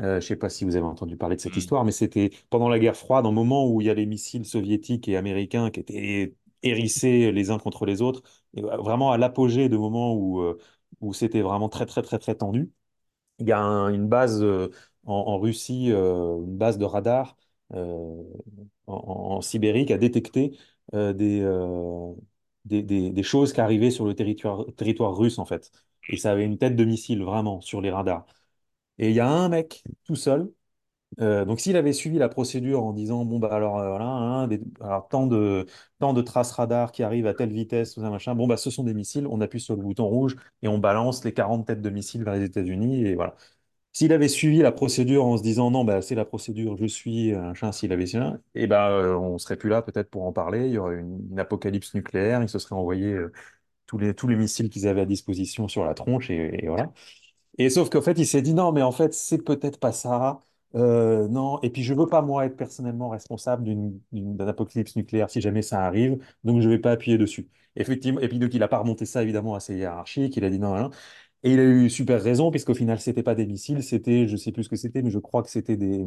Euh, 0.00 0.20
je 0.20 0.26
sais 0.26 0.36
pas 0.36 0.48
si 0.48 0.64
vous 0.64 0.76
avez 0.76 0.86
entendu 0.86 1.16
parler 1.16 1.36
de 1.36 1.40
cette 1.40 1.56
Hmm. 1.56 1.56
histoire, 1.56 1.84
mais 1.84 1.92
c'était 1.92 2.30
pendant 2.50 2.68
la 2.68 2.78
guerre 2.78 2.96
froide, 2.96 3.26
un 3.26 3.32
moment 3.32 3.68
où 3.70 3.80
il 3.80 3.86
y 3.86 3.90
a 3.90 3.94
les 3.94 4.06
missiles 4.06 4.44
soviétiques 4.46 5.08
et 5.08 5.16
américains 5.16 5.70
qui 5.70 5.80
étaient 5.80 6.34
hérissés 6.62 7.30
les 7.32 7.50
uns 7.50 7.58
contre 7.58 7.86
les 7.86 8.02
autres 8.02 8.22
et 8.54 8.62
vraiment 8.62 9.12
à 9.12 9.18
l'apogée 9.18 9.68
de 9.68 9.76
moments 9.76 10.14
où, 10.14 10.40
euh, 10.42 10.58
où 11.00 11.12
c'était 11.14 11.42
vraiment 11.42 11.68
très, 11.68 11.86
très, 11.86 12.02
très, 12.02 12.18
très 12.18 12.34
tendu. 12.34 12.72
Il 13.38 13.48
y 13.48 13.52
a 13.52 13.58
un- 13.60 13.88
une 13.92 14.08
base 14.08 14.42
euh, 14.42 14.70
en, 15.04 15.14
en 15.14 15.38
Russie, 15.38 15.92
euh, 15.92 16.36
une 16.44 16.56
base 16.58 16.78
de 16.78 16.84
radar 16.84 17.36
euh, 17.74 18.22
en, 18.86 19.40
Sibérie 19.40 19.86
qui 19.86 19.92
a 19.92 19.98
détecté 19.98 20.56
euh, 20.94 21.12
des, 21.12 21.40
euh, 21.42 22.12
des, 22.64 22.82
des- 22.82 23.22
choses 23.22 23.52
qui 23.52 23.60
arrivaient 23.60 23.90
sur 23.90 24.04
le 24.06 24.14
territoire, 24.14 24.64
territoire 24.76 25.16
russe, 25.16 25.38
en 25.38 25.44
fait. 25.46 25.70
Et 26.08 26.16
ça 26.16 26.32
avait 26.32 26.44
une 26.44 26.58
tête 26.58 26.76
de 26.76 26.84
missile, 26.84 27.22
vraiment, 27.22 27.60
sur 27.60 27.80
les 27.80 27.90
radars. 27.90 28.26
Et 28.98 29.10
il 29.10 29.14
y 29.16 29.20
a 29.20 29.28
un 29.28 29.48
mec 29.48 29.84
tout 30.04 30.16
seul 30.16 30.50
euh, 31.20 31.44
donc, 31.44 31.60
s'il 31.60 31.76
avait 31.76 31.92
suivi 31.92 32.18
la 32.18 32.28
procédure 32.28 32.82
en 32.84 32.92
disant, 32.92 33.24
bon, 33.24 33.38
bah 33.38 33.48
alors, 33.52 33.78
euh, 33.78 33.88
voilà, 33.90 34.06
hein, 34.06 34.48
des- 34.48 34.60
alors, 34.80 35.08
tant 35.08 35.26
de, 35.28 35.66
tant 36.00 36.12
de 36.12 36.22
traces 36.22 36.50
radar 36.52 36.90
qui 36.92 37.02
arrivent 37.04 37.26
à 37.28 37.34
telle 37.34 37.52
vitesse, 37.52 37.94
tout 37.94 38.00
ça, 38.00 38.10
machin, 38.10 38.34
bon, 38.34 38.48
bah, 38.48 38.56
ce 38.56 38.70
sont 38.70 38.82
des 38.84 38.94
missiles, 38.94 39.26
on 39.28 39.40
appuie 39.40 39.60
sur 39.60 39.76
le 39.76 39.82
bouton 39.82 40.06
rouge 40.08 40.36
et 40.62 40.68
on 40.68 40.78
balance 40.78 41.24
les 41.24 41.32
40 41.32 41.66
têtes 41.66 41.82
de 41.82 41.90
missiles 41.90 42.24
vers 42.24 42.34
les 42.34 42.44
États-Unis, 42.44 43.04
et 43.06 43.14
voilà. 43.14 43.36
S'il 43.94 44.12
avait 44.12 44.28
suivi 44.28 44.58
la 44.58 44.72
procédure 44.72 45.24
en 45.24 45.36
se 45.38 45.42
disant, 45.44 45.70
non, 45.70 45.84
bah, 45.84 46.02
c'est 46.02 46.16
la 46.16 46.26
procédure, 46.26 46.76
je 46.76 46.84
suis, 46.86 47.32
euh, 47.32 47.40
machin, 47.40 47.72
s'il 47.72 47.92
avait 47.92 48.06
su, 48.06 48.18
et 48.56 48.66
bah, 48.66 48.90
euh, 48.90 49.14
on 49.16 49.38
serait 49.38 49.56
plus 49.56 49.70
là 49.70 49.82
peut-être 49.82 50.10
pour 50.10 50.24
en 50.26 50.32
parler, 50.32 50.66
il 50.66 50.72
y 50.72 50.78
aurait 50.78 50.98
une, 50.98 51.28
une 51.30 51.38
apocalypse 51.40 51.94
nucléaire, 51.94 52.42
il 52.42 52.48
se 52.48 52.58
serait 52.58 52.74
envoyé 52.74 53.06
euh, 53.12 53.32
tous 53.86 53.98
les, 53.98 54.14
tous 54.14 54.28
les 54.28 54.36
missiles 54.36 54.70
qu'ils 54.70 54.88
avaient 54.88 55.02
à 55.02 55.06
disposition 55.06 55.68
sur 55.68 55.84
la 55.84 55.94
tronche, 55.94 56.30
et, 56.30 56.66
voilà. 56.68 56.92
Et 57.58 57.70
sauf 57.70 57.90
qu'en 57.90 58.02
fait, 58.02 58.18
il 58.18 58.26
s'est 58.26 58.42
dit 58.42 58.54
non, 58.54 58.72
mais 58.72 58.82
en 58.82 58.92
fait, 58.92 59.14
c'est 59.14 59.38
peut-être 59.42 59.78
pas 59.80 59.92
ça. 59.92 60.40
Euh, 60.74 61.28
non, 61.28 61.60
et 61.62 61.70
puis 61.70 61.84
je 61.84 61.94
veux 61.94 62.08
pas 62.08 62.20
moi 62.20 62.46
être 62.46 62.56
personnellement 62.56 63.08
responsable 63.08 63.64
d'un 64.12 64.48
apocalypse 64.48 64.96
nucléaire 64.96 65.30
si 65.30 65.40
jamais 65.40 65.62
ça 65.62 65.84
arrive, 65.86 66.18
donc 66.42 66.60
je 66.62 66.68
vais 66.68 66.80
pas 66.80 66.90
appuyer 66.92 67.16
dessus. 67.16 67.48
Effectivement, 67.76 68.20
et 68.20 68.28
puis 68.28 68.38
donc 68.40 68.54
il 68.54 68.62
a 68.62 68.68
pas 68.68 68.78
remonté 68.78 69.06
ça 69.06 69.22
évidemment 69.22 69.54
à 69.54 69.60
ses 69.60 69.76
hiérarchiques, 69.76 70.36
il 70.36 70.44
a 70.44 70.50
dit 70.50 70.58
non, 70.58 70.74
non. 70.76 70.90
Et 71.46 71.52
il 71.52 71.60
a 71.60 71.64
eu 71.64 71.90
super 71.90 72.22
raison, 72.22 72.50
puisqu'au 72.50 72.74
final, 72.74 72.98
c'était 73.00 73.22
pas 73.22 73.34
des 73.34 73.44
missiles, 73.46 73.82
c'était, 73.82 74.26
je 74.28 74.36
sais 74.36 74.50
plus 74.50 74.64
ce 74.64 74.68
que 74.70 74.76
c'était, 74.76 75.02
mais 75.02 75.10
je 75.10 75.18
crois 75.18 75.42
que 75.42 75.50
c'était 75.50 75.76
des, 75.76 76.06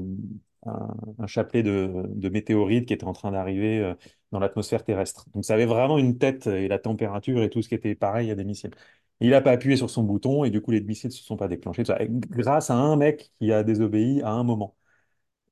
un, 0.65 0.95
un 1.19 1.27
chapelet 1.27 1.61
de, 1.63 1.91
de 2.07 2.29
météorites 2.29 2.87
qui 2.87 2.93
était 2.93 3.05
en 3.05 3.13
train 3.13 3.31
d'arriver 3.31 3.79
euh, 3.79 3.93
dans 4.31 4.39
l'atmosphère 4.39 4.83
terrestre. 4.83 5.25
Donc 5.35 5.45
ça 5.45 5.53
avait 5.53 5.67
vraiment 5.67 5.99
une 5.99 6.17
tête 6.17 6.47
et 6.47 6.67
la 6.67 6.79
température 6.79 7.43
et 7.43 7.49
tout 7.51 7.61
ce 7.61 7.69
qui 7.69 7.75
était 7.75 7.93
pareil 7.95 8.31
à 8.31 8.35
des 8.35 8.43
missiles. 8.45 8.71
Il 9.19 9.29
n'a 9.31 9.41
pas 9.41 9.51
appuyé 9.51 9.77
sur 9.77 9.89
son 9.91 10.03
bouton 10.03 10.43
et 10.43 10.49
du 10.49 10.61
coup 10.61 10.71
les 10.71 10.81
missiles 10.81 11.09
ne 11.09 11.13
se 11.15 11.23
sont 11.23 11.37
pas 11.37 11.47
déclenchés. 11.47 11.83
grâce 12.09 12.69
à 12.71 12.75
un 12.75 12.95
mec 12.95 13.31
qui 13.39 13.51
a 13.51 13.63
désobéi 13.63 14.21
à 14.23 14.31
un 14.31 14.43
moment. 14.43 14.75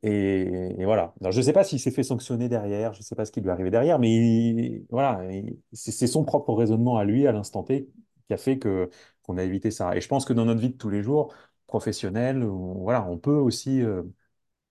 Et, 0.04 0.84
voilà. 0.86 1.14
Je 1.32 1.38
ne 1.38 1.42
sais 1.42 1.54
pas 1.54 1.64
s'il 1.64 1.80
s'est 1.80 1.90
fait 1.92 2.04
sanctionner 2.04 2.48
derrière, 2.48 2.94
je 2.94 3.00
ne 3.00 3.04
sais 3.04 3.16
pas 3.16 3.26
ce 3.26 3.32
qui 3.32 3.42
lui 3.42 3.48
est 3.50 3.52
arrivé 3.52 3.72
derrière, 3.72 3.98
mais 4.00 4.12
il- 4.14 4.86
voilà, 4.92 5.24
il- 5.34 5.58
c'est 5.74 5.92
c'est 5.92 6.06
son 6.08 6.24
propre 6.24 6.54
raisonnement 6.54 6.98
à 6.98 7.06
lui, 7.06 7.26
à 7.28 7.32
l'instant 7.32 7.64
T, 7.64 7.90
qui 8.28 8.34
a 8.34 8.38
fait 8.38 8.60
que 8.60 8.90
qu'on 9.26 9.38
a 9.38 9.44
évité 9.44 9.72
ça. 9.72 9.96
Et 9.96 10.02
je 10.02 10.08
pense 10.08 10.26
que 10.26 10.34
dans 10.34 10.46
notre 10.46 10.62
vie 10.62 10.70
de 10.72 10.78
tous 10.78 10.90
les 10.90 11.04
jours, 11.04 11.34
professionnelle, 11.68 12.44
on, 12.44 12.84
voilà, 12.84 13.06
on 13.06 13.18
peut 13.18 13.32
aussi, 13.36 13.82
euh, 13.82 14.04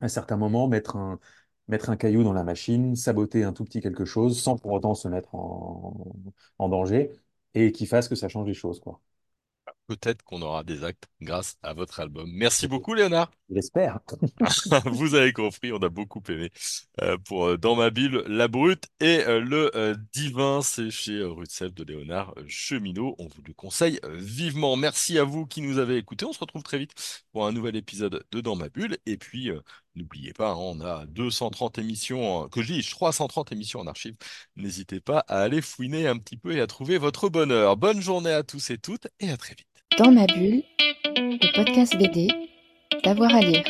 à 0.01 0.07
un 0.07 0.09
certain 0.09 0.37
moment, 0.37 0.69
mettre 0.69 0.97
un, 0.97 1.21
mettre 1.69 1.91
un 1.91 1.97
caillou 1.97 2.23
dans 2.25 2.33
la 2.33 2.45
machine, 2.45 2.97
saboter 2.97 3.45
un 3.45 3.53
tout 3.53 3.65
petit 3.65 3.81
quelque 3.81 4.05
chose, 4.05 4.41
sans 4.43 4.57
pour 4.59 4.73
autant 4.73 4.95
se 4.95 5.09
mettre 5.09 5.35
en, 5.35 6.15
en 6.59 6.69
danger, 6.69 7.13
et 7.55 7.73
qui 7.73 7.87
fasse 7.87 8.09
que 8.09 8.15
ça 8.17 8.29
change 8.29 8.47
les 8.49 8.55
choses, 8.55 8.81
quoi. 8.81 9.01
Peut-être 9.87 10.23
qu'on 10.23 10.41
aura 10.41 10.65
des 10.65 10.83
actes 10.83 11.05
grâce 11.21 11.57
à 11.63 11.75
votre 11.75 12.01
album. 12.01 12.31
Merci 12.33 12.69
beaucoup, 12.69 12.95
Léonard. 12.95 13.31
Je 13.51 13.55
l'espère. 13.55 14.01
Vous 14.87 15.15
avez 15.15 15.33
compris, 15.33 15.73
on 15.73 15.79
a 15.79 15.91
beaucoup 15.91 16.23
aimé. 16.29 16.51
Euh, 17.03 17.19
pour 17.19 17.49
euh, 17.49 17.59
Dans 17.59 17.77
ma 17.77 17.91
bulle, 17.91 18.25
La 18.27 18.49
Brute 18.49 18.87
et 19.01 19.21
euh, 19.27 19.41
le 19.41 19.97
Divin, 20.13 20.63
c'est 20.63 20.91
chez 20.91 21.23
Rue 21.23 21.45
de 21.45 21.85
Léonard 21.85 22.35
Cheminot. 22.49 23.15
On 23.19 23.27
vous 23.27 23.43
le 23.47 23.53
conseille 23.53 24.01
vivement. 24.15 24.77
Merci 24.77 25.19
à 25.19 25.25
vous 25.25 25.45
qui 25.45 25.61
nous 25.61 25.79
avez 25.79 25.99
écoutés. 25.99 26.25
On 26.25 26.33
se 26.33 26.41
retrouve 26.41 26.63
très 26.63 26.79
vite 26.79 27.25
pour 27.33 27.47
un 27.47 27.53
nouvel 27.53 27.77
épisode 27.77 28.25
de 28.31 28.41
Dans 28.41 28.57
ma 28.57 28.71
bulle. 28.71 28.97
Et 29.05 29.19
puis, 29.19 29.51
N'oubliez 29.97 30.33
pas, 30.33 30.51
hein, 30.51 30.57
on 30.59 30.81
a 30.81 31.07
230 31.07 31.79
émissions, 31.79 32.49
que 32.49 32.63
je 32.63 32.73
dis 32.73 32.83
330 32.83 33.53
émissions 33.53 33.79
en 33.79 33.87
archive. 33.87 34.17
N'hésitez 34.57 35.01
pas 35.01 35.25
à 35.29 35.43
aller 35.43 35.63
fouiner 35.63 36.09
un 36.09 36.19
petit 36.19 36.37
peu 36.37 36.57
et 36.57 36.61
à 36.61 36.67
trouver 36.67 36.99
votre 36.99 37.29
bonheur. 37.29 37.77
Bonne 37.77 38.01
journée 38.01 38.33
à 38.33 38.43
tous 38.43 38.71
et 38.71 38.79
toutes 38.79 39.07
et 39.21 39.31
à 39.31 39.37
très 39.37 39.55
vite. 39.55 39.69
Dans 39.99 40.11
ma 40.11 40.27
bulle, 40.27 40.65
le 41.17 41.55
podcast 41.55 41.97
BD, 41.97 42.29
d'avoir 43.05 43.33
à 43.33 43.41
lire. 43.41 43.65